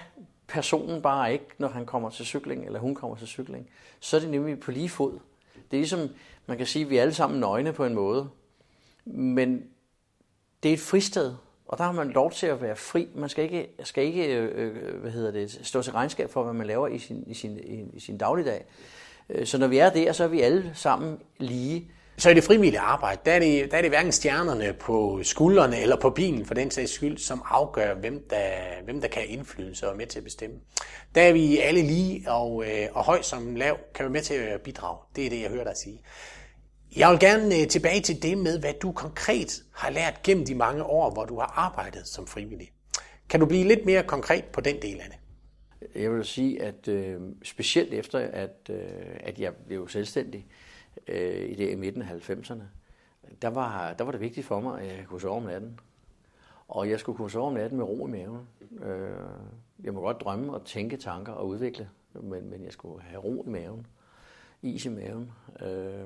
personen 0.47 1.01
bare 1.01 1.33
ikke, 1.33 1.45
når 1.57 1.67
han 1.67 1.85
kommer 1.85 2.09
til 2.09 2.25
cykling, 2.25 2.65
eller 2.65 2.79
hun 2.79 2.95
kommer 2.95 3.17
til 3.17 3.27
cykling. 3.27 3.69
Så 3.99 4.17
er 4.17 4.21
det 4.21 4.29
nemlig 4.29 4.59
på 4.59 4.71
lige 4.71 4.89
fod. 4.89 5.19
Det 5.53 5.77
er 5.77 5.81
ligesom, 5.81 6.09
man 6.45 6.57
kan 6.57 6.65
sige, 6.65 6.85
at 6.85 6.89
vi 6.89 6.97
er 6.97 7.01
alle 7.01 7.13
sammen 7.13 7.39
nøgne 7.39 7.73
på 7.73 7.85
en 7.85 7.93
måde. 7.93 8.29
Men 9.05 9.63
det 10.65 10.69
er 10.69 10.73
et 10.73 10.81
fristed, 10.81 11.33
og 11.67 11.77
der 11.77 11.83
har 11.83 11.91
man 11.91 12.09
lov 12.09 12.31
til 12.31 12.47
at 12.47 12.61
være 12.61 12.75
fri. 12.75 13.07
Man 13.15 13.29
skal 13.29 13.43
ikke, 13.43 13.67
skal 13.83 14.03
ikke 14.03 14.35
øh, 14.35 15.01
hvad 15.01 15.11
hedder 15.11 15.31
det, 15.31 15.59
stå 15.63 15.81
til 15.81 15.93
regnskab 15.93 16.29
for, 16.29 16.43
hvad 16.43 16.53
man 16.53 16.67
laver 16.67 16.87
i 16.87 16.99
sin, 16.99 17.23
i 17.27 17.33
sin, 17.33 17.59
i 17.93 17.99
sin 17.99 18.17
dagligdag. 18.17 18.65
Øh, 19.29 19.45
så 19.45 19.57
når 19.57 19.67
vi 19.67 19.77
er 19.77 19.89
der, 19.89 20.11
så 20.11 20.23
er 20.23 20.27
vi 20.27 20.41
alle 20.41 20.71
sammen 20.73 21.17
lige. 21.37 21.91
Så 22.17 22.29
i 22.29 22.33
det 22.33 22.43
frivillige 22.43 22.79
arbejde, 22.79 23.21
der 23.25 23.31
er, 23.31 23.39
det, 23.39 23.71
der 23.71 23.77
er 23.77 23.81
det 23.81 23.91
hverken 23.91 24.11
stjernerne 24.11 24.73
på 24.73 25.19
skuldrene 25.23 25.79
eller 25.79 25.95
på 25.95 26.09
bilen 26.09 26.45
for 26.45 26.53
den 26.53 26.71
sags 26.71 26.91
skyld, 26.91 27.17
som 27.17 27.43
afgør, 27.49 27.95
hvem 27.95 28.27
der, 28.29 28.83
hvem 28.83 29.01
der 29.01 29.07
kan 29.07 29.21
have 29.21 29.31
indflydelse 29.31 29.87
og 29.87 29.93
er 29.93 29.97
med 29.97 30.07
til 30.07 30.19
at 30.19 30.23
bestemme. 30.23 30.55
Der 31.15 31.21
er 31.21 31.33
vi 31.33 31.57
alle 31.57 31.81
lige, 31.81 32.31
og, 32.31 32.63
øh, 32.65 32.87
og 32.93 33.03
høj 33.03 33.21
som 33.21 33.55
lav 33.55 33.77
kan 33.95 34.03
være 34.03 34.13
med 34.13 34.21
til 34.21 34.33
at 34.33 34.61
bidrage. 34.61 34.97
Det 35.15 35.25
er 35.25 35.29
det, 35.29 35.41
jeg 35.41 35.49
hører 35.49 35.63
dig 35.63 35.77
sige. 35.77 36.01
Jeg 36.97 37.11
vil 37.11 37.19
gerne 37.19 37.61
øh, 37.61 37.67
tilbage 37.67 38.01
til 38.01 38.23
det 38.23 38.37
med, 38.37 38.59
hvad 38.59 38.73
du 38.73 38.91
konkret 38.91 39.63
har 39.71 39.89
lært 39.89 40.23
gennem 40.23 40.45
de 40.45 40.55
mange 40.55 40.83
år, 40.83 41.11
hvor 41.11 41.25
du 41.25 41.39
har 41.39 41.53
arbejdet 41.55 42.07
som 42.07 42.27
frivillig. 42.27 42.71
Kan 43.29 43.39
du 43.39 43.45
blive 43.45 43.67
lidt 43.67 43.85
mere 43.85 44.03
konkret 44.03 44.45
på 44.45 44.61
den 44.61 44.81
del 44.81 44.99
af 44.99 45.09
det? 45.09 45.19
Jeg 46.01 46.11
vil 46.11 46.25
sige, 46.25 46.61
at 46.61 46.87
øh, 46.87 47.21
specielt 47.43 47.93
efter, 47.93 48.19
at, 48.19 48.69
øh, 48.69 48.77
at 49.19 49.39
jeg 49.39 49.55
blev 49.55 49.87
selvstændig 49.87 50.47
øh, 51.07 51.49
i 51.49 51.55
det 51.55 51.71
i 51.71 51.75
midten 51.75 52.01
af 52.01 52.29
90'erne, 52.29 52.63
der 53.41 53.47
var, 53.47 53.93
der 53.93 54.03
var 54.03 54.11
det 54.11 54.21
vigtigt 54.21 54.47
for 54.47 54.59
mig, 54.59 54.81
at 54.81 54.87
jeg 54.87 55.05
kunne 55.07 55.21
sove 55.21 55.35
om 55.35 55.43
natten. 55.43 55.79
Og 56.67 56.89
jeg 56.89 56.99
skulle 56.99 57.17
kunne 57.17 57.31
sove 57.31 57.47
om 57.47 57.53
natten 57.53 57.77
med 57.77 57.85
ro 57.85 58.07
i 58.07 58.11
maven. 58.11 58.47
Øh, 58.83 59.09
jeg 59.83 59.93
må 59.93 60.01
godt 60.01 60.21
drømme 60.21 60.53
og 60.53 60.65
tænke 60.65 60.97
tanker 60.97 61.33
og 61.33 61.47
udvikle, 61.47 61.89
men, 62.13 62.49
men 62.49 62.63
jeg 62.65 62.73
skulle 62.73 63.01
have 63.01 63.21
ro 63.21 63.43
i 63.47 63.49
maven, 63.49 63.87
is 64.61 64.85
i 64.85 64.89
maven. 64.89 65.31
Øh, 65.61 66.05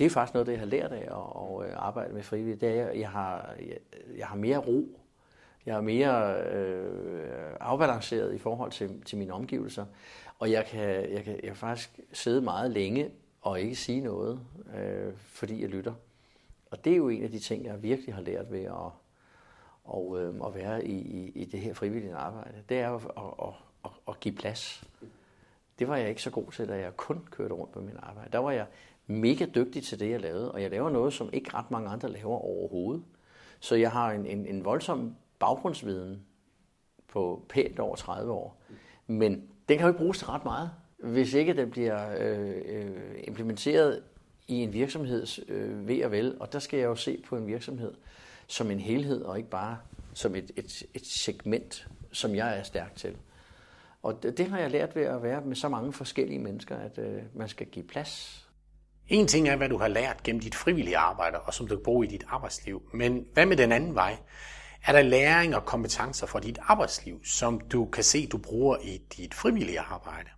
det 0.00 0.06
er 0.06 0.10
faktisk 0.10 0.34
noget, 0.34 0.46
det 0.46 0.52
jeg 0.52 0.60
har 0.60 0.66
lært 0.66 0.92
af 0.92 0.96
at, 0.96 1.62
at 1.62 1.70
øh, 1.70 1.86
arbejde 1.86 2.14
med 2.14 2.22
frivillige. 2.22 2.56
Det 2.56 2.78
er, 2.78 2.86
at 2.86 2.98
jeg 2.98 3.10
har, 3.10 3.54
jeg, 3.58 3.78
jeg 4.18 4.26
har 4.26 4.36
mere 4.36 4.58
ro. 4.58 5.00
Jeg 5.66 5.76
er 5.76 5.80
mere 5.80 6.42
øh, 6.42 7.56
afbalanceret 7.60 8.34
i 8.34 8.38
forhold 8.38 8.70
til, 8.70 9.02
til 9.02 9.18
mine 9.18 9.32
omgivelser. 9.32 9.86
Og 10.38 10.50
jeg 10.50 10.66
kan, 10.66 11.12
jeg, 11.12 11.24
kan, 11.24 11.32
jeg 11.34 11.42
kan 11.42 11.56
faktisk 11.56 12.00
sidde 12.12 12.40
meget 12.40 12.70
længe 12.70 13.10
og 13.42 13.60
ikke 13.60 13.76
sige 13.76 14.00
noget, 14.00 14.40
øh, 14.76 15.12
fordi 15.16 15.62
jeg 15.62 15.68
lytter. 15.68 15.94
Og 16.70 16.84
det 16.84 16.92
er 16.92 16.96
jo 16.96 17.08
en 17.08 17.22
af 17.22 17.30
de 17.30 17.38
ting, 17.38 17.64
jeg 17.64 17.82
virkelig 17.82 18.14
har 18.14 18.22
lært 18.22 18.52
ved 18.52 18.64
at, 18.64 18.90
og, 19.84 20.20
øh, 20.20 20.34
at 20.46 20.54
være 20.54 20.84
i, 20.84 20.98
i, 20.98 21.32
i 21.34 21.44
det 21.44 21.60
her 21.60 21.74
frivillige 21.74 22.14
arbejde. 22.14 22.62
Det 22.68 22.78
er 22.78 22.94
at, 22.94 23.02
at, 23.04 23.48
at, 23.48 23.54
at, 23.84 23.90
at 24.08 24.20
give 24.20 24.34
plads. 24.34 24.84
Det 25.78 25.88
var 25.88 25.96
jeg 25.96 26.08
ikke 26.08 26.22
så 26.22 26.30
god 26.30 26.52
til, 26.52 26.68
da 26.68 26.78
jeg 26.78 26.96
kun 26.96 27.26
kørte 27.30 27.54
rundt 27.54 27.72
på 27.72 27.80
min 27.80 27.96
arbejde. 28.02 28.32
Der 28.32 28.38
var 28.38 28.50
jeg 28.50 28.66
mega 29.10 29.46
dygtig 29.54 29.82
til 29.82 30.00
det, 30.00 30.10
jeg 30.10 30.20
lavede, 30.20 30.52
og 30.52 30.62
jeg 30.62 30.70
laver 30.70 30.90
noget, 30.90 31.12
som 31.12 31.30
ikke 31.32 31.54
ret 31.54 31.70
mange 31.70 31.88
andre 31.88 32.12
laver 32.12 32.38
overhovedet. 32.38 33.02
Så 33.60 33.74
jeg 33.74 33.90
har 33.90 34.12
en, 34.12 34.26
en, 34.26 34.46
en 34.46 34.64
voldsom 34.64 35.14
baggrundsviden 35.38 36.22
på 37.08 37.46
pænt 37.48 37.78
over 37.78 37.96
30 37.96 38.32
år. 38.32 38.62
Men 39.06 39.32
den 39.68 39.78
kan 39.78 39.80
jo 39.80 39.88
ikke 39.88 39.98
bruges 39.98 40.18
til 40.18 40.26
ret 40.26 40.44
meget, 40.44 40.70
hvis 40.98 41.34
ikke 41.34 41.56
den 41.56 41.70
bliver 41.70 42.16
øh, 42.20 42.62
øh, 42.66 43.14
implementeret 43.24 44.02
i 44.48 44.54
en 44.54 44.72
virksomheds 44.72 45.40
øh, 45.48 45.88
ved 45.88 46.04
og 46.04 46.10
vel. 46.10 46.36
Og 46.40 46.52
der 46.52 46.58
skal 46.58 46.78
jeg 46.78 46.86
jo 46.86 46.94
se 46.94 47.22
på 47.28 47.36
en 47.36 47.46
virksomhed 47.46 47.94
som 48.46 48.70
en 48.70 48.80
helhed, 48.80 49.22
og 49.22 49.38
ikke 49.38 49.50
bare 49.50 49.78
som 50.14 50.34
et, 50.34 50.50
et, 50.56 50.82
et 50.94 51.06
segment, 51.06 51.88
som 52.12 52.34
jeg 52.34 52.58
er 52.58 52.62
stærk 52.62 52.96
til. 52.96 53.16
Og 54.02 54.22
det, 54.22 54.38
det 54.38 54.46
har 54.46 54.58
jeg 54.58 54.70
lært 54.70 54.96
ved 54.96 55.02
at 55.02 55.22
være 55.22 55.40
med 55.40 55.56
så 55.56 55.68
mange 55.68 55.92
forskellige 55.92 56.38
mennesker, 56.38 56.76
at 56.76 56.98
øh, 56.98 57.22
man 57.34 57.48
skal 57.48 57.66
give 57.66 57.84
plads 57.84 58.46
en 59.10 59.26
ting 59.26 59.48
er, 59.48 59.56
hvad 59.56 59.68
du 59.68 59.78
har 59.78 59.88
lært 59.88 60.22
gennem 60.22 60.40
dit 60.40 60.54
frivillige 60.54 60.96
arbejde, 60.96 61.40
og 61.40 61.54
som 61.54 61.66
du 61.66 61.76
kan 61.76 61.84
bruge 61.84 62.06
i 62.06 62.08
dit 62.08 62.24
arbejdsliv. 62.28 62.82
Men 62.92 63.26
hvad 63.32 63.46
med 63.46 63.56
den 63.56 63.72
anden 63.72 63.94
vej? 63.94 64.16
Er 64.86 64.92
der 64.92 65.02
læring 65.02 65.56
og 65.56 65.64
kompetencer 65.64 66.26
fra 66.26 66.40
dit 66.40 66.58
arbejdsliv, 66.62 67.24
som 67.24 67.60
du 67.60 67.86
kan 67.86 68.04
se, 68.04 68.26
du 68.26 68.38
bruger 68.38 68.76
i 68.82 69.02
dit 69.16 69.34
frivillige 69.34 69.80
arbejde? 69.80 70.28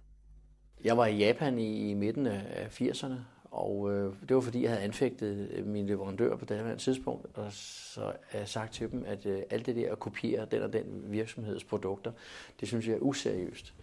Jeg 0.84 0.96
var 0.96 1.06
i 1.06 1.16
Japan 1.16 1.58
i, 1.58 1.94
midten 1.94 2.26
af 2.26 2.80
80'erne, 2.80 3.14
og 3.44 3.92
øh, 3.92 4.14
det 4.28 4.36
var 4.36 4.42
fordi, 4.42 4.62
jeg 4.62 4.70
havde 4.70 4.82
anfægtet 4.82 5.50
øh, 5.52 5.66
min 5.66 5.86
leverandør 5.86 6.36
på 6.36 6.44
det 6.44 6.56
her 6.56 6.76
tidspunkt, 6.76 7.26
og 7.38 7.52
så 7.52 8.00
har 8.00 8.38
jeg 8.38 8.48
sagt 8.48 8.74
til 8.74 8.90
dem, 8.90 9.04
at 9.06 9.26
øh, 9.26 9.42
alt 9.50 9.66
det 9.66 9.76
der 9.76 9.92
at 9.92 9.98
kopiere 9.98 10.46
den 10.50 10.62
og 10.62 10.72
den 10.72 10.84
virksomheds 11.06 11.64
produkter, 11.64 12.12
det 12.60 12.68
synes 12.68 12.86
jeg 12.86 12.94
er 12.94 13.00
useriøst. 13.00 13.74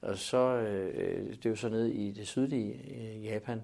Og 0.00 0.18
så, 0.18 0.38
øh, 0.38 0.90
øh 0.94 1.30
det 1.30 1.46
er 1.46 1.50
jo 1.50 1.56
så 1.56 1.68
nede 1.68 1.92
i 1.92 2.12
det 2.12 2.26
sydlige 2.26 2.72
øh, 2.72 3.24
Japan, 3.24 3.62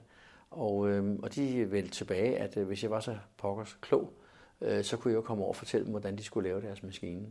og, 0.51 0.89
øh, 0.89 1.19
og 1.23 1.35
de 1.35 1.73
vendte 1.73 1.91
tilbage, 1.91 2.39
at 2.39 2.57
øh, 2.57 2.67
hvis 2.67 2.83
jeg 2.83 2.91
var 2.91 3.01
så 3.01 3.17
pokkers 3.37 3.79
klog, 3.81 4.13
øh, 4.61 4.85
så 4.85 4.97
kunne 4.97 5.11
jeg 5.11 5.17
jo 5.17 5.23
komme 5.23 5.43
over 5.43 5.53
og 5.53 5.57
fortælle 5.57 5.85
dem, 5.85 5.91
hvordan 5.91 6.17
de 6.17 6.25
skulle 6.25 6.49
lave 6.49 6.61
deres 6.61 6.83
maskine. 6.83 7.27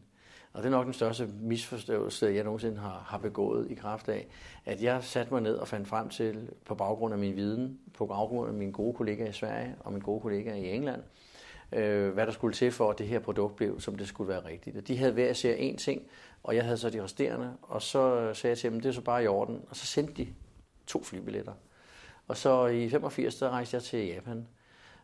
Og 0.54 0.64
det 0.64 0.68
er 0.68 0.72
nok 0.72 0.86
den 0.86 0.94
største 0.94 1.30
misforståelse, 1.42 2.26
jeg 2.26 2.44
nogensinde 2.44 2.78
har, 2.78 3.06
har 3.08 3.18
begået 3.18 3.72
i 3.72 3.74
kraft 3.74 4.10
af, 4.10 4.28
at 4.66 4.84
jeg 4.84 5.04
satte 5.04 5.34
mig 5.34 5.42
ned 5.42 5.56
og 5.56 5.68
fandt 5.68 5.88
frem 5.88 6.10
til, 6.10 6.50
på 6.66 6.76
baggrund 6.76 7.14
af 7.14 7.20
min 7.20 7.36
viden, 7.36 7.80
på 7.94 8.06
baggrund 8.06 8.50
af 8.50 8.54
mine 8.54 8.72
gode 8.72 8.94
kollegaer 8.94 9.30
i 9.30 9.34
Sverige 9.34 9.76
og 9.80 9.92
mine 9.92 10.04
gode 10.04 10.22
kollegaer 10.22 10.56
i 10.56 10.76
England, 10.76 11.02
øh, 11.72 12.14
hvad 12.14 12.26
der 12.26 12.32
skulle 12.32 12.54
til 12.54 12.72
for, 12.72 12.90
at 12.90 12.98
det 12.98 13.08
her 13.08 13.20
produkt 13.20 13.56
blev, 13.56 13.80
som 13.80 13.96
det 13.96 14.08
skulle 14.08 14.28
være 14.28 14.46
rigtigt. 14.46 14.78
Og 14.78 14.88
de 14.88 14.98
havde 14.98 15.14
hver 15.14 15.30
især 15.30 15.56
én 15.56 15.78
ting, 15.78 16.02
og 16.44 16.56
jeg 16.56 16.64
havde 16.64 16.78
så 16.78 16.90
de 16.90 17.04
resterende, 17.04 17.54
og 17.62 17.82
så 17.82 18.20
øh, 18.20 18.36
sagde 18.36 18.52
jeg 18.52 18.58
til 18.58 18.72
dem, 18.72 18.80
det 18.80 18.90
er 18.90 18.94
så 18.94 19.02
bare 19.02 19.24
i 19.24 19.28
orden, 19.28 19.62
og 19.70 19.76
så 19.76 19.86
sendte 19.86 20.14
de 20.14 20.28
to 20.88 21.04
flybilletter. 21.04 21.54
Og 22.28 22.38
så 22.38 22.66
i 22.66 22.90
85, 22.90 23.36
der 23.36 23.50
rejste 23.50 23.76
jeg 23.76 23.84
til 23.84 24.08
Japan. 24.08 24.48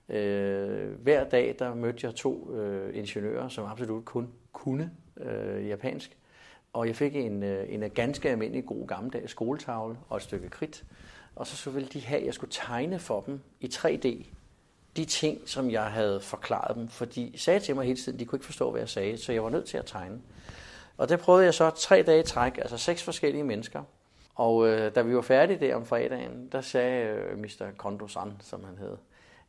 Øh, 0.09 0.91
hver 1.01 1.23
dag, 1.23 1.55
der 1.59 1.75
mødte 1.75 2.07
jeg 2.07 2.15
to 2.15 2.55
øh, 2.55 2.97
ingeniører, 2.97 3.49
som 3.49 3.65
absolut 3.65 4.05
kun 4.05 4.29
kunne 4.53 4.91
øh, 5.17 5.67
japansk. 5.67 6.17
Og 6.73 6.87
jeg 6.87 6.95
fik 6.95 7.15
en, 7.15 7.43
øh, 7.43 7.73
en 7.73 7.89
ganske 7.89 8.29
almindelig 8.29 8.65
god 8.65 8.87
gammeldags 8.87 9.31
skoletavle 9.31 9.97
og 10.09 10.17
et 10.17 10.23
stykke 10.23 10.49
kridt. 10.49 10.83
Og 11.35 11.47
så, 11.47 11.55
så 11.55 11.69
ville 11.69 11.89
de 11.89 12.01
have, 12.01 12.19
at 12.19 12.25
jeg 12.25 12.33
skulle 12.33 12.51
tegne 12.51 12.99
for 12.99 13.21
dem 13.21 13.39
i 13.59 13.65
3D 13.65 14.25
de 14.97 15.05
ting, 15.05 15.49
som 15.49 15.71
jeg 15.71 15.83
havde 15.83 16.19
forklaret 16.21 16.75
dem. 16.75 16.87
For 16.87 17.05
de 17.05 17.31
sagde 17.35 17.59
til 17.59 17.75
mig 17.75 17.85
hele 17.85 17.99
tiden, 17.99 18.19
de 18.19 18.25
kunne 18.25 18.37
ikke 18.37 18.45
forstå, 18.45 18.71
hvad 18.71 18.81
jeg 18.81 18.89
sagde, 18.89 19.17
så 19.17 19.33
jeg 19.33 19.43
var 19.43 19.49
nødt 19.49 19.65
til 19.65 19.77
at 19.77 19.85
tegne. 19.85 20.21
Og 20.97 21.09
det 21.09 21.19
prøvede 21.19 21.45
jeg 21.45 21.53
så 21.53 21.69
tre 21.69 22.03
dage 22.03 22.19
i 22.19 22.23
træk, 22.23 22.57
altså 22.57 22.77
seks 22.77 23.03
forskellige 23.03 23.43
mennesker. 23.43 23.83
Og 24.35 24.67
øh, 24.67 24.95
da 24.95 25.01
vi 25.01 25.15
var 25.15 25.21
færdige 25.21 25.59
der 25.59 25.75
om 25.75 25.85
fredagen, 25.85 26.49
der 26.51 26.61
sagde 26.61 27.05
øh, 27.05 27.39
Mr. 27.39 27.65
Kondo-san, 27.77 28.33
som 28.39 28.63
han 28.63 28.77
hed, 28.77 28.97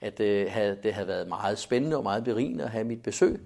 at 0.01 0.21
øh, 0.21 0.47
havde, 0.51 0.79
det 0.83 0.95
havde 0.95 1.09
været 1.09 1.29
meget 1.29 1.59
spændende 1.59 1.97
og 1.97 2.03
meget 2.03 2.25
berigende 2.25 2.65
at 2.65 2.71
have 2.71 2.85
mit 2.85 3.03
besøg. 3.03 3.41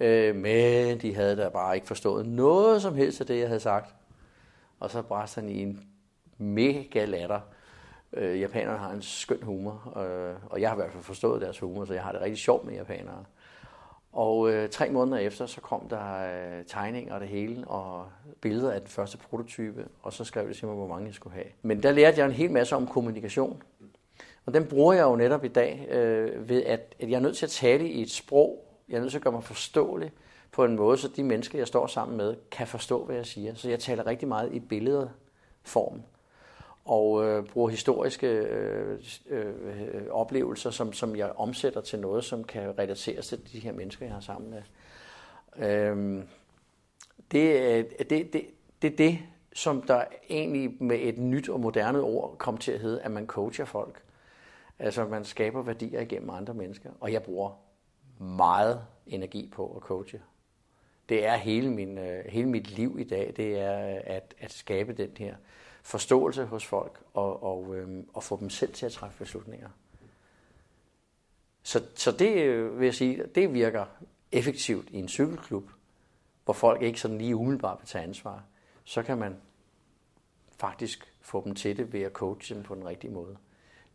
Øh, 0.00 0.36
men 0.36 1.00
de 1.00 1.14
havde 1.14 1.36
da 1.36 1.48
bare 1.48 1.74
ikke 1.74 1.86
forstået 1.86 2.26
noget 2.26 2.82
som 2.82 2.94
helst 2.94 3.20
af 3.20 3.26
det, 3.26 3.38
jeg 3.38 3.48
havde 3.48 3.60
sagt. 3.60 3.94
Og 4.80 4.90
så 4.90 5.02
brast 5.02 5.34
han 5.34 5.48
i 5.48 5.62
en 5.62 5.88
mega 6.38 7.04
latter. 7.04 7.40
Øh, 8.12 8.40
japanerne 8.40 8.78
har 8.78 8.90
en 8.90 9.02
skøn 9.02 9.42
humor, 9.42 9.98
øh, 9.98 10.34
og 10.46 10.60
jeg 10.60 10.70
har 10.70 10.76
i 10.76 10.80
hvert 10.80 10.92
fald 10.92 11.02
forstået 11.02 11.40
deres 11.40 11.58
humor, 11.58 11.84
så 11.84 11.94
jeg 11.94 12.02
har 12.02 12.12
det 12.12 12.20
rigtig 12.20 12.38
sjovt 12.38 12.64
med 12.64 12.74
japanere. 12.74 13.24
Og 14.12 14.50
øh, 14.50 14.68
tre 14.68 14.90
måneder 14.90 15.18
efter, 15.18 15.46
så 15.46 15.60
kom 15.60 15.88
der 15.88 16.24
øh, 16.58 16.64
tegninger 16.66 17.14
og 17.14 17.20
det 17.20 17.28
hele, 17.28 17.68
og 17.68 18.06
billeder 18.40 18.72
af 18.72 18.80
den 18.80 18.88
første 18.88 19.18
prototype, 19.18 19.88
og 20.02 20.12
så 20.12 20.24
skrev 20.24 20.48
de 20.48 20.54
til 20.54 20.66
mig, 20.66 20.76
hvor 20.76 20.86
mange 20.86 21.06
jeg 21.06 21.14
skulle 21.14 21.34
have. 21.34 21.46
Men 21.62 21.82
der 21.82 21.92
lærte 21.92 22.18
jeg 22.18 22.26
en 22.26 22.32
hel 22.32 22.50
masse 22.50 22.76
om 22.76 22.86
kommunikation. 22.86 23.62
Og 24.46 24.54
den 24.54 24.66
bruger 24.66 24.92
jeg 24.92 25.02
jo 25.02 25.16
netop 25.16 25.44
i 25.44 25.48
dag, 25.48 25.88
øh, 25.90 26.48
ved 26.48 26.62
at, 26.62 26.94
at 27.00 27.10
jeg 27.10 27.16
er 27.16 27.20
nødt 27.20 27.36
til 27.36 27.46
at 27.46 27.50
tale 27.50 27.88
i 27.88 28.02
et 28.02 28.10
sprog, 28.10 28.64
jeg 28.88 28.96
er 28.96 29.00
nødt 29.00 29.10
til 29.10 29.18
at 29.18 29.24
gøre 29.24 29.32
mig 29.32 29.44
forståelig 29.44 30.12
på 30.52 30.64
en 30.64 30.76
måde, 30.76 30.98
så 30.98 31.08
de 31.08 31.22
mennesker, 31.22 31.58
jeg 31.58 31.66
står 31.66 31.86
sammen 31.86 32.16
med, 32.16 32.36
kan 32.50 32.66
forstå, 32.66 33.04
hvad 33.04 33.16
jeg 33.16 33.26
siger. 33.26 33.54
Så 33.54 33.70
jeg 33.70 33.78
taler 33.78 34.06
rigtig 34.06 34.28
meget 34.28 34.52
i 34.52 34.60
billedform 34.60 36.02
og 36.88 37.24
øh, 37.24 37.44
bruger 37.46 37.68
historiske 37.68 38.26
øh, 38.26 38.98
øh, 39.28 40.06
oplevelser, 40.10 40.70
som, 40.70 40.92
som 40.92 41.16
jeg 41.16 41.32
omsætter 41.36 41.80
til 41.80 41.98
noget, 41.98 42.24
som 42.24 42.44
kan 42.44 42.78
relateres 42.78 43.28
til 43.28 43.52
de 43.52 43.58
her 43.58 43.72
mennesker, 43.72 44.06
jeg 44.06 44.14
har 44.14 44.20
sammen 44.20 44.50
med. 44.50 44.62
Øhm, 45.56 46.18
øh, 46.18 46.24
det, 47.32 47.88
det, 47.98 48.10
det, 48.10 48.32
det, 48.32 48.46
det 48.82 48.98
det, 48.98 49.18
som 49.52 49.82
der 49.82 50.04
egentlig 50.30 50.82
med 50.82 50.98
et 51.00 51.18
nyt 51.18 51.48
og 51.48 51.60
moderne 51.60 52.00
ord 52.00 52.36
kom 52.38 52.58
til 52.58 52.72
at 52.72 52.80
hedde, 52.80 53.02
at 53.02 53.10
man 53.10 53.26
coacher 53.26 53.64
folk. 53.64 54.02
Altså 54.78 55.06
man 55.06 55.24
skaber 55.24 55.62
værdier 55.62 56.00
igennem 56.00 56.30
andre 56.30 56.54
mennesker. 56.54 56.90
Og 57.00 57.12
jeg 57.12 57.22
bruger 57.22 57.50
meget 58.18 58.80
energi 59.06 59.50
på 59.52 59.72
at 59.76 59.82
coache. 59.82 60.20
Det 61.08 61.26
er 61.26 61.36
hele, 61.36 61.70
min, 61.70 61.98
øh, 61.98 62.24
hele 62.28 62.48
mit 62.48 62.70
liv 62.70 62.96
i 63.00 63.04
dag, 63.04 63.32
det 63.36 63.58
er 63.58 63.96
øh, 63.96 64.00
at, 64.04 64.34
at 64.38 64.52
skabe 64.52 64.92
den 64.92 65.10
her 65.18 65.34
forståelse 65.88 66.44
hos 66.44 66.66
folk 66.66 67.00
og, 67.14 67.42
og, 67.42 67.76
øh, 67.76 68.04
og 68.14 68.22
få 68.22 68.40
dem 68.40 68.50
selv 68.50 68.72
til 68.72 68.86
at 68.86 68.92
træffe 68.92 69.18
beslutninger. 69.18 69.68
Så, 71.62 71.82
så 71.94 72.12
det 72.12 72.36
øh, 72.36 72.78
vil 72.78 72.84
jeg 72.84 72.94
sige, 72.94 73.24
det 73.34 73.54
virker 73.54 73.86
effektivt 74.32 74.90
i 74.90 74.96
en 74.96 75.08
cykelklub, 75.08 75.70
hvor 76.44 76.54
folk 76.54 76.82
ikke 76.82 77.00
sådan 77.00 77.18
lige 77.18 77.36
umiddelbart 77.36 77.78
vil 77.80 77.88
tage 77.88 78.04
ansvar. 78.04 78.44
Så 78.84 79.02
kan 79.02 79.18
man 79.18 79.36
faktisk 80.58 81.12
få 81.20 81.44
dem 81.44 81.54
til 81.54 81.76
det 81.76 81.92
ved 81.92 82.02
at 82.02 82.12
coache 82.12 82.54
dem 82.54 82.62
på 82.62 82.74
den 82.74 82.86
rigtige 82.86 83.10
måde. 83.10 83.36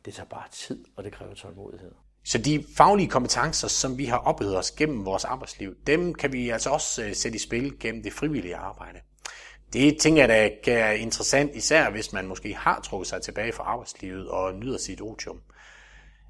Det 0.05 0.13
tager 0.13 0.27
bare 0.27 0.49
tid, 0.51 0.85
og 0.95 1.03
det 1.03 1.13
kræver 1.13 1.33
tålmodighed. 1.33 1.91
Så 2.23 2.37
de 2.37 2.65
faglige 2.77 3.09
kompetencer, 3.09 3.67
som 3.67 3.97
vi 3.97 4.05
har 4.05 4.17
oplevet 4.17 4.57
os 4.57 4.71
gennem 4.71 5.05
vores 5.05 5.25
arbejdsliv, 5.25 5.75
dem 5.87 6.13
kan 6.13 6.33
vi 6.33 6.49
altså 6.49 6.69
også 6.69 7.03
øh, 7.03 7.15
sætte 7.15 7.35
i 7.35 7.39
spil 7.39 7.79
gennem 7.79 8.03
det 8.03 8.13
frivillige 8.13 8.55
arbejde. 8.55 8.99
Det 9.73 9.97
tænker 9.99 10.21
jeg 10.21 10.29
da 10.65 10.71
er 10.71 10.91
interessant, 10.91 11.55
især 11.55 11.89
hvis 11.89 12.13
man 12.13 12.27
måske 12.27 12.53
har 12.53 12.81
trukket 12.81 13.07
sig 13.07 13.21
tilbage 13.21 13.53
fra 13.53 13.63
arbejdslivet 13.63 14.29
og 14.29 14.55
nyder 14.55 14.77
sit 14.77 15.01
otium. 15.01 15.41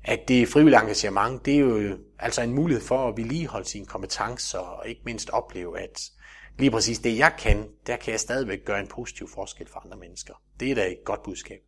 At 0.04 0.20
det 0.28 0.48
frivillige 0.48 0.82
engagement, 0.82 1.46
det 1.46 1.56
er 1.56 1.60
jo 1.60 1.98
altså 2.20 2.42
en 2.42 2.54
mulighed 2.54 2.84
for 2.84 3.08
at 3.08 3.18
vedligeholde 3.18 3.68
sine 3.68 3.86
kompetencer 3.86 4.60
og 4.60 4.88
ikke 4.88 5.02
mindst 5.06 5.30
opleve, 5.30 5.80
at 5.80 6.02
lige 6.60 6.72
præcis 6.72 7.00
det 7.00 7.18
jeg 7.18 7.34
kan, 7.40 7.68
der 7.88 7.96
kan 7.96 8.12
jeg 8.12 8.20
stadigvæk 8.20 8.66
gøre 8.66 8.80
en 8.80 8.88
positiv 8.88 9.30
forskel 9.34 9.68
for 9.68 9.86
andre 9.86 9.98
mennesker. 9.98 10.34
Det 10.60 10.72
er 10.72 10.76
da 10.76 10.88
et 10.88 11.00
godt 11.06 11.24
budskab. 11.24 11.60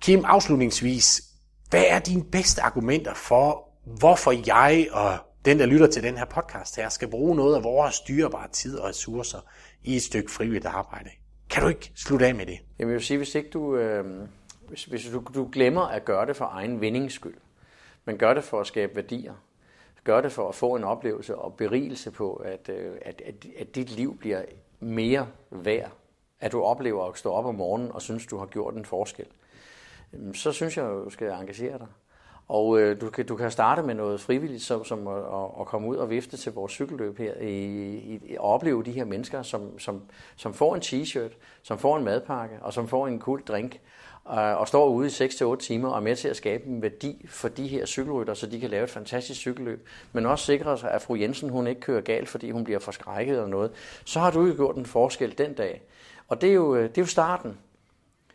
Kim, 0.00 0.24
afslutningsvis, 0.24 1.22
hvad 1.70 1.84
er 1.88 1.98
dine 1.98 2.24
bedste 2.24 2.62
argumenter 2.62 3.14
for, 3.14 3.68
hvorfor 3.98 4.32
jeg 4.46 4.88
og 4.92 5.18
den, 5.44 5.58
der 5.58 5.66
lytter 5.66 5.86
til 5.86 6.02
den 6.02 6.18
her 6.18 6.24
podcast 6.24 6.76
her, 6.76 6.88
skal 6.88 7.08
bruge 7.08 7.36
noget 7.36 7.56
af 7.56 7.64
vores 7.64 8.00
dyrebare 8.00 8.48
tid 8.48 8.78
og 8.78 8.88
ressourcer 8.88 9.40
i 9.84 9.96
et 9.96 10.02
stykke 10.02 10.30
frivilligt 10.30 10.66
arbejde? 10.66 11.10
Kan 11.50 11.62
du 11.62 11.68
ikke 11.68 11.92
slutte 11.94 12.26
af 12.26 12.34
med 12.34 12.46
det? 12.46 12.58
Jamen, 12.78 12.90
jeg 12.90 12.96
vil 12.96 13.04
sige, 13.04 13.16
hvis 13.16 13.34
ikke 13.34 13.50
du, 13.50 13.76
øh, 13.76 14.28
hvis, 14.68 14.84
hvis 14.84 15.10
du, 15.12 15.24
du 15.34 15.48
glemmer 15.52 15.82
at 15.82 16.04
gøre 16.04 16.26
det 16.26 16.36
for 16.36 16.48
egen 16.52 16.80
vindings 16.80 17.14
skyld, 17.14 17.36
men 18.04 18.18
gør 18.18 18.34
det 18.34 18.44
for 18.44 18.60
at 18.60 18.66
skabe 18.66 18.96
værdier, 18.96 19.34
gør 20.04 20.20
det 20.20 20.32
for 20.32 20.48
at 20.48 20.54
få 20.54 20.76
en 20.76 20.84
oplevelse 20.84 21.36
og 21.36 21.54
berigelse 21.54 22.10
på, 22.10 22.34
at, 22.34 22.68
øh, 22.68 22.96
at, 23.02 23.22
at, 23.26 23.46
at 23.58 23.74
dit 23.74 23.90
liv 23.90 24.18
bliver 24.18 24.42
mere 24.80 25.28
værd, 25.50 25.92
at 26.40 26.52
du 26.52 26.62
oplever 26.62 27.04
at 27.04 27.18
stå 27.18 27.32
op 27.32 27.46
om 27.46 27.54
morgenen 27.54 27.92
og 27.92 28.02
synes, 28.02 28.26
du 28.26 28.38
har 28.38 28.46
gjort 28.46 28.74
en 28.74 28.84
forskel, 28.84 29.26
så 30.34 30.52
synes 30.52 30.76
jeg, 30.76 30.86
du 30.86 31.10
skal 31.10 31.30
engagere 31.30 31.78
dig. 31.78 31.86
Og 32.50 32.80
øh, 32.80 33.00
du, 33.00 33.10
kan, 33.10 33.26
du 33.26 33.36
kan 33.36 33.50
starte 33.50 33.82
med 33.82 33.94
noget 33.94 34.20
frivilligt, 34.20 34.62
som, 34.62 34.84
som 34.84 35.08
at, 35.08 35.22
at 35.60 35.66
komme 35.66 35.88
ud 35.88 35.96
og 35.96 36.10
vifte 36.10 36.36
til 36.36 36.52
vores 36.52 36.72
cykelløb 36.72 37.18
her, 37.18 37.32
i, 37.40 37.54
i, 37.96 38.36
og 38.38 38.54
opleve 38.54 38.84
de 38.84 38.92
her 38.92 39.04
mennesker, 39.04 39.42
som, 39.42 39.78
som, 39.78 40.02
som 40.36 40.54
får 40.54 40.74
en 40.74 40.80
t-shirt, 40.80 41.32
som 41.62 41.78
får 41.78 41.96
en 41.96 42.04
madpakke, 42.04 42.56
og 42.62 42.72
som 42.72 42.88
får 42.88 43.06
en 43.06 43.18
kul 43.18 43.42
drink, 43.42 43.80
øh, 44.30 44.60
og 44.60 44.68
står 44.68 44.88
ude 44.88 45.06
i 45.06 45.10
6-8 45.10 45.56
timer 45.56 45.88
og 45.88 45.96
er 45.96 46.00
med 46.00 46.16
til 46.16 46.28
at 46.28 46.36
skabe 46.36 46.66
en 46.66 46.82
værdi 46.82 47.26
for 47.28 47.48
de 47.48 47.68
her 47.68 47.86
cykelrytter, 47.86 48.34
så 48.34 48.46
de 48.46 48.60
kan 48.60 48.70
lave 48.70 48.84
et 48.84 48.90
fantastisk 48.90 49.40
cykelløb, 49.40 49.88
men 50.12 50.26
også 50.26 50.44
sikre 50.44 50.78
sig, 50.78 50.90
at 50.90 51.02
fru 51.02 51.14
Jensen 51.14 51.50
hun 51.50 51.66
ikke 51.66 51.80
kører 51.80 52.00
galt, 52.00 52.28
fordi 52.28 52.50
hun 52.50 52.64
bliver 52.64 52.78
forskrækket 52.78 53.32
eller 53.32 53.46
noget, 53.46 53.70
så 54.04 54.20
har 54.20 54.30
du 54.30 54.46
jo 54.46 54.54
gjort 54.54 54.76
en 54.76 54.86
forskel 54.86 55.38
den 55.38 55.54
dag. 55.54 55.82
Og 56.28 56.40
det 56.40 56.50
er 56.50 56.54
jo, 56.54 56.74
øh, 56.74 56.82
det 56.82 56.98
er 56.98 57.02
jo 57.02 57.06
starten. 57.06 57.58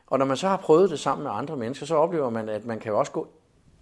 Og 0.07 0.19
når 0.19 0.25
man 0.25 0.37
så 0.37 0.47
har 0.47 0.57
prøvet 0.57 0.89
det 0.89 0.99
sammen 0.99 1.23
med 1.23 1.31
andre 1.33 1.57
mennesker, 1.57 1.85
så 1.85 1.95
oplever 1.95 2.29
man, 2.29 2.49
at 2.49 2.65
man 2.65 2.79
kan 2.79 2.91
jo 2.91 2.99
også 2.99 3.11
gå 3.11 3.27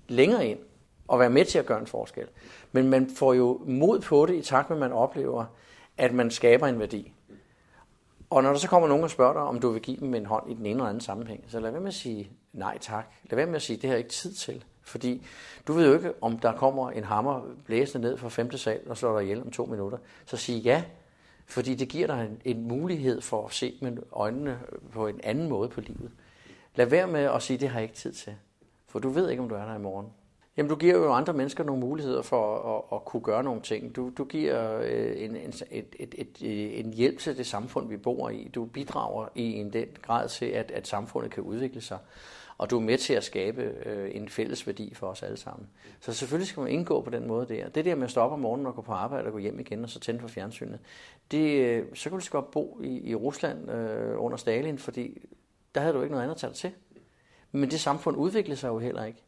længere 0.08 0.48
ind 0.48 0.60
og 1.08 1.20
være 1.20 1.30
med 1.30 1.46
til 1.46 1.60
at 1.60 1.66
gøre 1.66 1.80
en 1.80 1.88
forskel. 1.88 2.28
Men 2.72 2.90
man 2.90 3.10
får 3.16 3.34
jo 3.34 3.62
mod 3.66 4.00
på 4.00 4.26
det 4.26 4.36
i 4.36 4.42
takt 4.42 4.70
med, 4.70 4.78
at 4.78 4.80
man 4.80 4.92
oplever, 4.92 5.46
at 5.98 6.14
man 6.14 6.32
skaber 6.32 6.68
en 6.68 6.80
værdi. 6.80 7.14
Og 8.30 8.44
når 8.44 8.50
der 8.50 8.58
så 8.58 8.68
kommer 8.68 8.88
nogen 8.88 9.04
og 9.04 9.10
spørger 9.10 9.34
dig, 9.34 9.42
om 9.42 9.60
du 9.60 9.70
vil 9.70 9.82
give 9.82 9.98
dem 9.98 10.14
en 10.14 10.26
hånd 10.26 10.52
i 10.52 10.54
den 10.54 10.66
ene 10.66 10.70
eller 10.70 10.86
anden 10.86 11.02
sammenhæng, 11.02 11.44
så 11.48 11.60
lad 11.60 11.72
være 11.72 11.82
med 11.82 11.88
at 11.88 11.94
sige 11.94 12.32
nej 12.54 12.78
tak. 12.78 13.06
Lad 13.24 13.36
være 13.36 13.46
med 13.46 13.56
at 13.56 13.62
sige, 13.62 13.78
det 13.78 13.84
har 13.84 13.94
jeg 13.94 14.00
ikke 14.00 14.12
tid 14.12 14.34
til. 14.34 14.64
Fordi 14.82 15.26
du 15.68 15.74
ved 15.74 15.88
jo 15.88 15.94
ikke, 15.94 16.14
om 16.22 16.40
der 16.40 16.52
kommer 16.52 16.92
en 16.92 17.04
hammer 17.04 17.42
blæsende 17.66 18.08
ned 18.08 18.18
fra 18.18 18.30
femte 18.30 18.58
sal 18.58 18.80
og 18.88 18.98
slår 18.98 19.18
dig 19.18 19.24
ihjel 19.24 19.42
om 19.42 19.52
to 19.52 19.66
minutter. 19.66 19.98
Så 20.26 20.38
sig 20.38 20.56
ja, 20.56 20.84
fordi 21.46 21.76
det 21.76 21.90
giver 21.90 22.08
dig 22.08 22.26
en, 22.26 22.58
en 22.58 22.68
mulighed 22.68 23.22
for 23.22 23.46
at 23.46 23.54
se 23.54 23.78
med 23.82 23.98
øjnene 24.12 24.60
på 24.92 25.08
en 25.08 25.20
anden 25.24 25.50
måde 25.50 25.70
på 25.70 25.82
livet. 25.82 26.12
Lad 26.76 26.86
være 26.86 27.08
med 27.08 27.22
at 27.22 27.42
sige, 27.42 27.58
det 27.58 27.70
har 27.70 27.80
jeg 27.80 27.84
ikke 27.84 27.96
tid 27.96 28.14
til. 28.14 28.36
For 28.94 29.00
du 29.00 29.10
ved 29.10 29.30
ikke, 29.30 29.44
om 29.44 29.50
du 29.50 29.56
er 29.56 29.66
der 29.66 29.76
i 29.76 29.80
morgen. 29.80 30.08
Jamen, 30.58 30.70
du 30.70 30.76
giver 30.76 30.98
jo 30.98 31.14
andre 31.14 31.34
mennesker 31.34 31.64
nogle 31.64 31.80
muligheder 31.80 32.22
for 32.22 32.76
at, 32.78 32.98
at 32.98 33.06
kunne 33.06 33.22
gøre 33.22 33.44
nogle 33.44 33.62
ting. 33.62 33.96
Du, 33.96 34.12
du 34.18 34.24
giver 34.24 34.80
øh, 34.82 35.24
en, 35.24 35.36
en, 35.36 35.54
et, 35.72 35.96
et, 36.00 36.16
et, 36.18 36.44
øh, 36.44 36.80
en 36.80 36.94
hjælp 36.94 37.20
til 37.20 37.38
det 37.38 37.46
samfund, 37.46 37.90
vi 37.90 37.98
bor 37.98 38.30
i. 38.30 38.52
Du 38.56 38.66
bidrager 38.66 39.28
i 39.36 39.54
en 39.54 39.74
den 39.74 39.88
grad 40.02 40.30
til, 40.30 40.46
at, 40.46 40.72
at 40.72 40.88
samfundet 40.88 41.32
kan 41.32 41.44
udvikle 41.44 41.82
sig. 41.82 41.98
Og 42.58 42.70
du 42.70 42.78
er 42.78 42.82
med 42.82 42.98
til 42.98 43.14
at 43.14 43.24
skabe 43.24 43.62
øh, 43.62 44.16
en 44.16 44.30
fælles 44.30 44.68
værdi 44.68 44.94
for 44.94 45.08
os 45.08 45.24
alle 45.24 45.38
sammen. 45.38 45.68
Så 46.00 46.14
selvfølgelig 46.14 46.48
skal 46.48 46.62
man 46.62 46.72
indgå 46.72 47.02
på 47.02 47.10
den 47.10 47.28
måde 47.28 47.48
der. 47.48 47.70
Det 47.70 47.86
der 47.86 47.96
med 47.96 48.04
at 48.04 48.12
stoppe 48.12 48.34
om 48.34 48.40
morgenen 48.40 48.68
og 48.68 48.76
gå 48.76 48.82
på 48.82 48.92
arbejde 48.92 49.26
og 49.26 49.32
gå 49.32 49.38
hjem 49.38 49.60
igen 49.60 49.84
og 49.84 49.90
så 49.90 50.00
tænde 50.00 50.20
for 50.20 50.28
fjernsynet, 50.28 50.80
det, 51.32 51.66
øh, 51.66 51.86
så 51.94 52.10
kan 52.10 52.20
du 52.20 52.26
godt 52.32 52.52
bo 52.52 52.80
i, 52.84 53.10
i 53.10 53.16
Rusland 53.16 53.72
øh, 53.72 54.24
under 54.24 54.38
Stalin, 54.38 54.78
fordi 54.78 55.22
der 55.76 55.82
havde 55.82 55.94
du 55.94 56.02
ikke 56.02 56.12
noget 56.12 56.24
andet 56.24 56.36
at 56.36 56.40
tage 56.40 56.50
dig 56.50 56.58
til. 56.58 56.72
Men 57.56 57.72
det 57.72 57.80
samfund 57.80 58.18
udvikler 58.18 58.56
sig 58.56 58.68
jo 58.68 58.80
heller 58.80 59.04
ikke. 59.04 59.24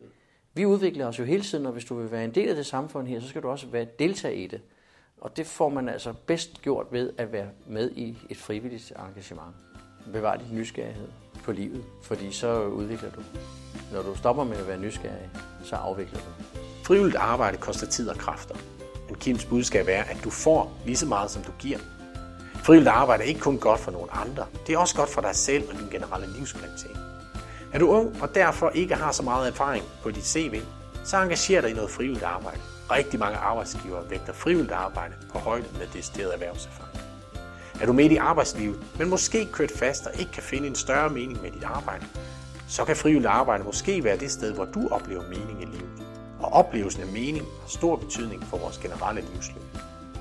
Vi 0.53 0.65
udvikler 0.65 1.08
os 1.08 1.20
jo 1.20 1.24
hele 1.24 1.44
tiden, 1.44 1.65
og 1.65 1.72
hvis 1.72 1.86
du 1.86 1.96
vil 1.96 2.12
være 2.12 2.24
en 2.24 2.36
del 2.36 2.50
af 2.50 2.55
det 2.55 2.65
samfund 2.65 3.08
her, 3.08 3.20
så 3.20 3.27
skal 3.27 3.41
du 3.41 3.50
også 3.50 3.67
være 3.67 3.88
deltage 4.00 4.36
i 4.36 4.48
det. 4.48 4.62
Og 5.17 5.38
det 5.38 5.46
får 5.46 5.70
man 5.70 5.89
altså 5.89 6.13
bedst 6.25 6.62
gjort 6.62 6.88
ved 6.91 7.13
at 7.17 7.32
være 7.32 7.48
med 7.67 7.91
i 7.91 8.17
et 8.29 8.38
frivilligt 8.38 8.94
engagement. 9.08 9.55
Bevar 10.13 10.36
din 10.36 10.58
nysgerrighed 10.58 11.08
på 11.44 11.51
livet, 11.51 11.84
fordi 12.03 12.32
så 12.32 12.63
udvikler 12.63 13.12
du. 13.12 13.22
Når 13.94 14.01
du 14.01 14.15
stopper 14.15 14.44
med 14.44 14.58
at 14.58 14.67
være 14.67 14.79
nysgerrig, 14.79 15.29
så 15.63 15.75
afvikler 15.75 16.20
du. 16.20 16.60
Frivilligt 16.84 17.15
arbejde 17.15 17.58
koster 17.58 17.88
tid 17.88 18.10
og 18.10 18.15
kræfter. 18.15 18.55
Men 19.08 19.15
Kims 19.15 19.46
budskab 19.46 19.86
er, 19.89 20.03
at 20.03 20.17
du 20.24 20.29
får 20.29 20.77
lige 20.86 20.98
så 20.98 21.05
meget, 21.05 21.32
som 21.32 21.44
du 21.44 21.51
giver. 21.60 21.79
Frivilligt 22.55 22.89
arbejde 22.89 23.24
er 23.24 23.27
ikke 23.27 23.39
kun 23.39 23.60
godt 23.60 23.79
for 23.79 23.91
nogle 23.91 24.12
andre. 24.12 24.46
Det 24.67 24.75
er 24.75 24.79
også 24.79 24.96
godt 24.96 25.10
for 25.10 25.22
dig 25.22 25.36
selv 25.36 25.70
og 25.70 25.75
din 25.79 25.89
generelle 25.91 26.27
livskvalitet. 26.38 27.14
Er 27.74 27.79
du 27.79 27.88
ung 27.88 28.22
og 28.22 28.36
derfor 28.36 28.69
ikke 28.69 28.95
har 28.95 29.12
så 29.12 29.24
meget 29.24 29.48
erfaring 29.48 29.84
på 30.03 30.12
dit 30.12 30.25
CV, 30.25 30.62
så 31.03 31.17
engager 31.17 31.62
dig 31.62 31.69
i 31.69 31.74
noget 31.74 31.91
frivilligt 31.91 32.24
arbejde. 32.24 32.60
Rigtig 32.91 33.19
mange 33.19 33.38
arbejdsgivere 33.38 34.10
vægter 34.10 34.34
frivilligt 34.34 34.72
arbejde 34.72 35.13
på 35.31 35.39
højde 35.39 35.65
med 35.79 35.88
decideret 35.93 36.34
erhvervserfaring. 36.34 37.00
Er 37.81 37.86
du 37.86 37.93
midt 37.93 38.12
i 38.12 38.15
arbejdslivet, 38.15 38.79
men 39.00 39.10
måske 39.10 39.45
kørt 39.45 39.72
fast 39.72 40.05
og 40.05 40.19
ikke 40.19 40.31
kan 40.31 40.43
finde 40.43 40.67
en 40.67 40.75
større 40.75 41.10
mening 41.10 41.41
med 41.41 41.51
dit 41.51 41.63
arbejde, 41.63 42.05
så 42.67 42.86
kan 42.86 42.95
frivilligt 42.95 43.27
arbejde 43.27 43.63
måske 43.63 44.03
være 44.03 44.17
det 44.17 44.31
sted, 44.31 44.53
hvor 44.53 44.65
du 44.65 44.88
oplever 44.91 45.24
mening 45.24 45.62
i 45.62 45.65
livet. 45.65 46.07
Og 46.39 46.53
oplevelsen 46.53 47.01
af 47.01 47.07
mening 47.07 47.45
har 47.62 47.67
stor 47.67 47.95
betydning 47.95 48.43
for 48.43 48.57
vores 48.57 48.77
generelle 48.77 49.24
livsløb. 49.34 49.63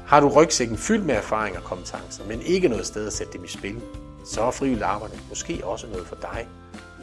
Har 0.07 0.21
du 0.21 0.29
rygsækken 0.29 0.77
fyldt 0.77 1.07
med 1.07 1.15
erfaring 1.15 1.57
og 1.57 1.65
kompetencer, 1.65 2.25
men 2.29 2.41
ikke 2.41 2.69
noget 2.69 2.87
sted 2.87 3.07
at 3.07 3.13
sætte 3.13 3.33
dem 3.33 3.45
i 3.45 3.49
spil, 3.49 3.81
så 4.27 4.43
er 4.43 4.51
frivilligt 4.51 4.85
arbejde 4.85 5.19
måske 5.29 5.61
også 5.65 5.87
noget 5.87 6.07
for 6.07 6.17
dig, 6.17 6.49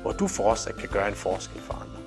hvor 0.01 0.11
du 0.11 0.27
fortsat 0.27 0.75
kan 0.75 0.89
gøre 0.89 1.07
en 1.07 1.15
forskel 1.15 1.61
for 1.61 1.73
andre. 1.73 1.97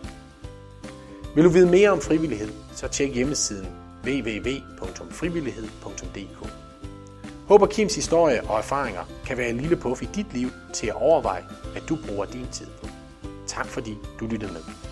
Vil 1.34 1.44
du 1.44 1.48
vide 1.48 1.70
mere 1.70 1.90
om 1.90 2.00
frivillighed, 2.00 2.52
så 2.72 2.88
tjek 2.88 3.14
hjemmesiden 3.14 3.68
www.frivillighed.dk. 4.04 6.48
Håber 7.48 7.66
Kims 7.66 7.94
historie 7.94 8.42
og 8.42 8.58
erfaringer 8.58 9.04
kan 9.26 9.38
være 9.38 9.48
en 9.48 9.60
lille 9.60 9.76
puff 9.76 10.02
i 10.02 10.08
dit 10.14 10.34
liv 10.34 10.48
til 10.72 10.86
at 10.86 10.94
overveje, 10.94 11.44
at 11.76 11.82
du 11.88 11.98
bruger 12.06 12.24
din 12.24 12.46
tid 12.52 12.66
på. 12.82 12.88
Tak 13.46 13.66
fordi 13.66 13.98
du 14.20 14.26
lyttede 14.26 14.52
med. 14.52 14.83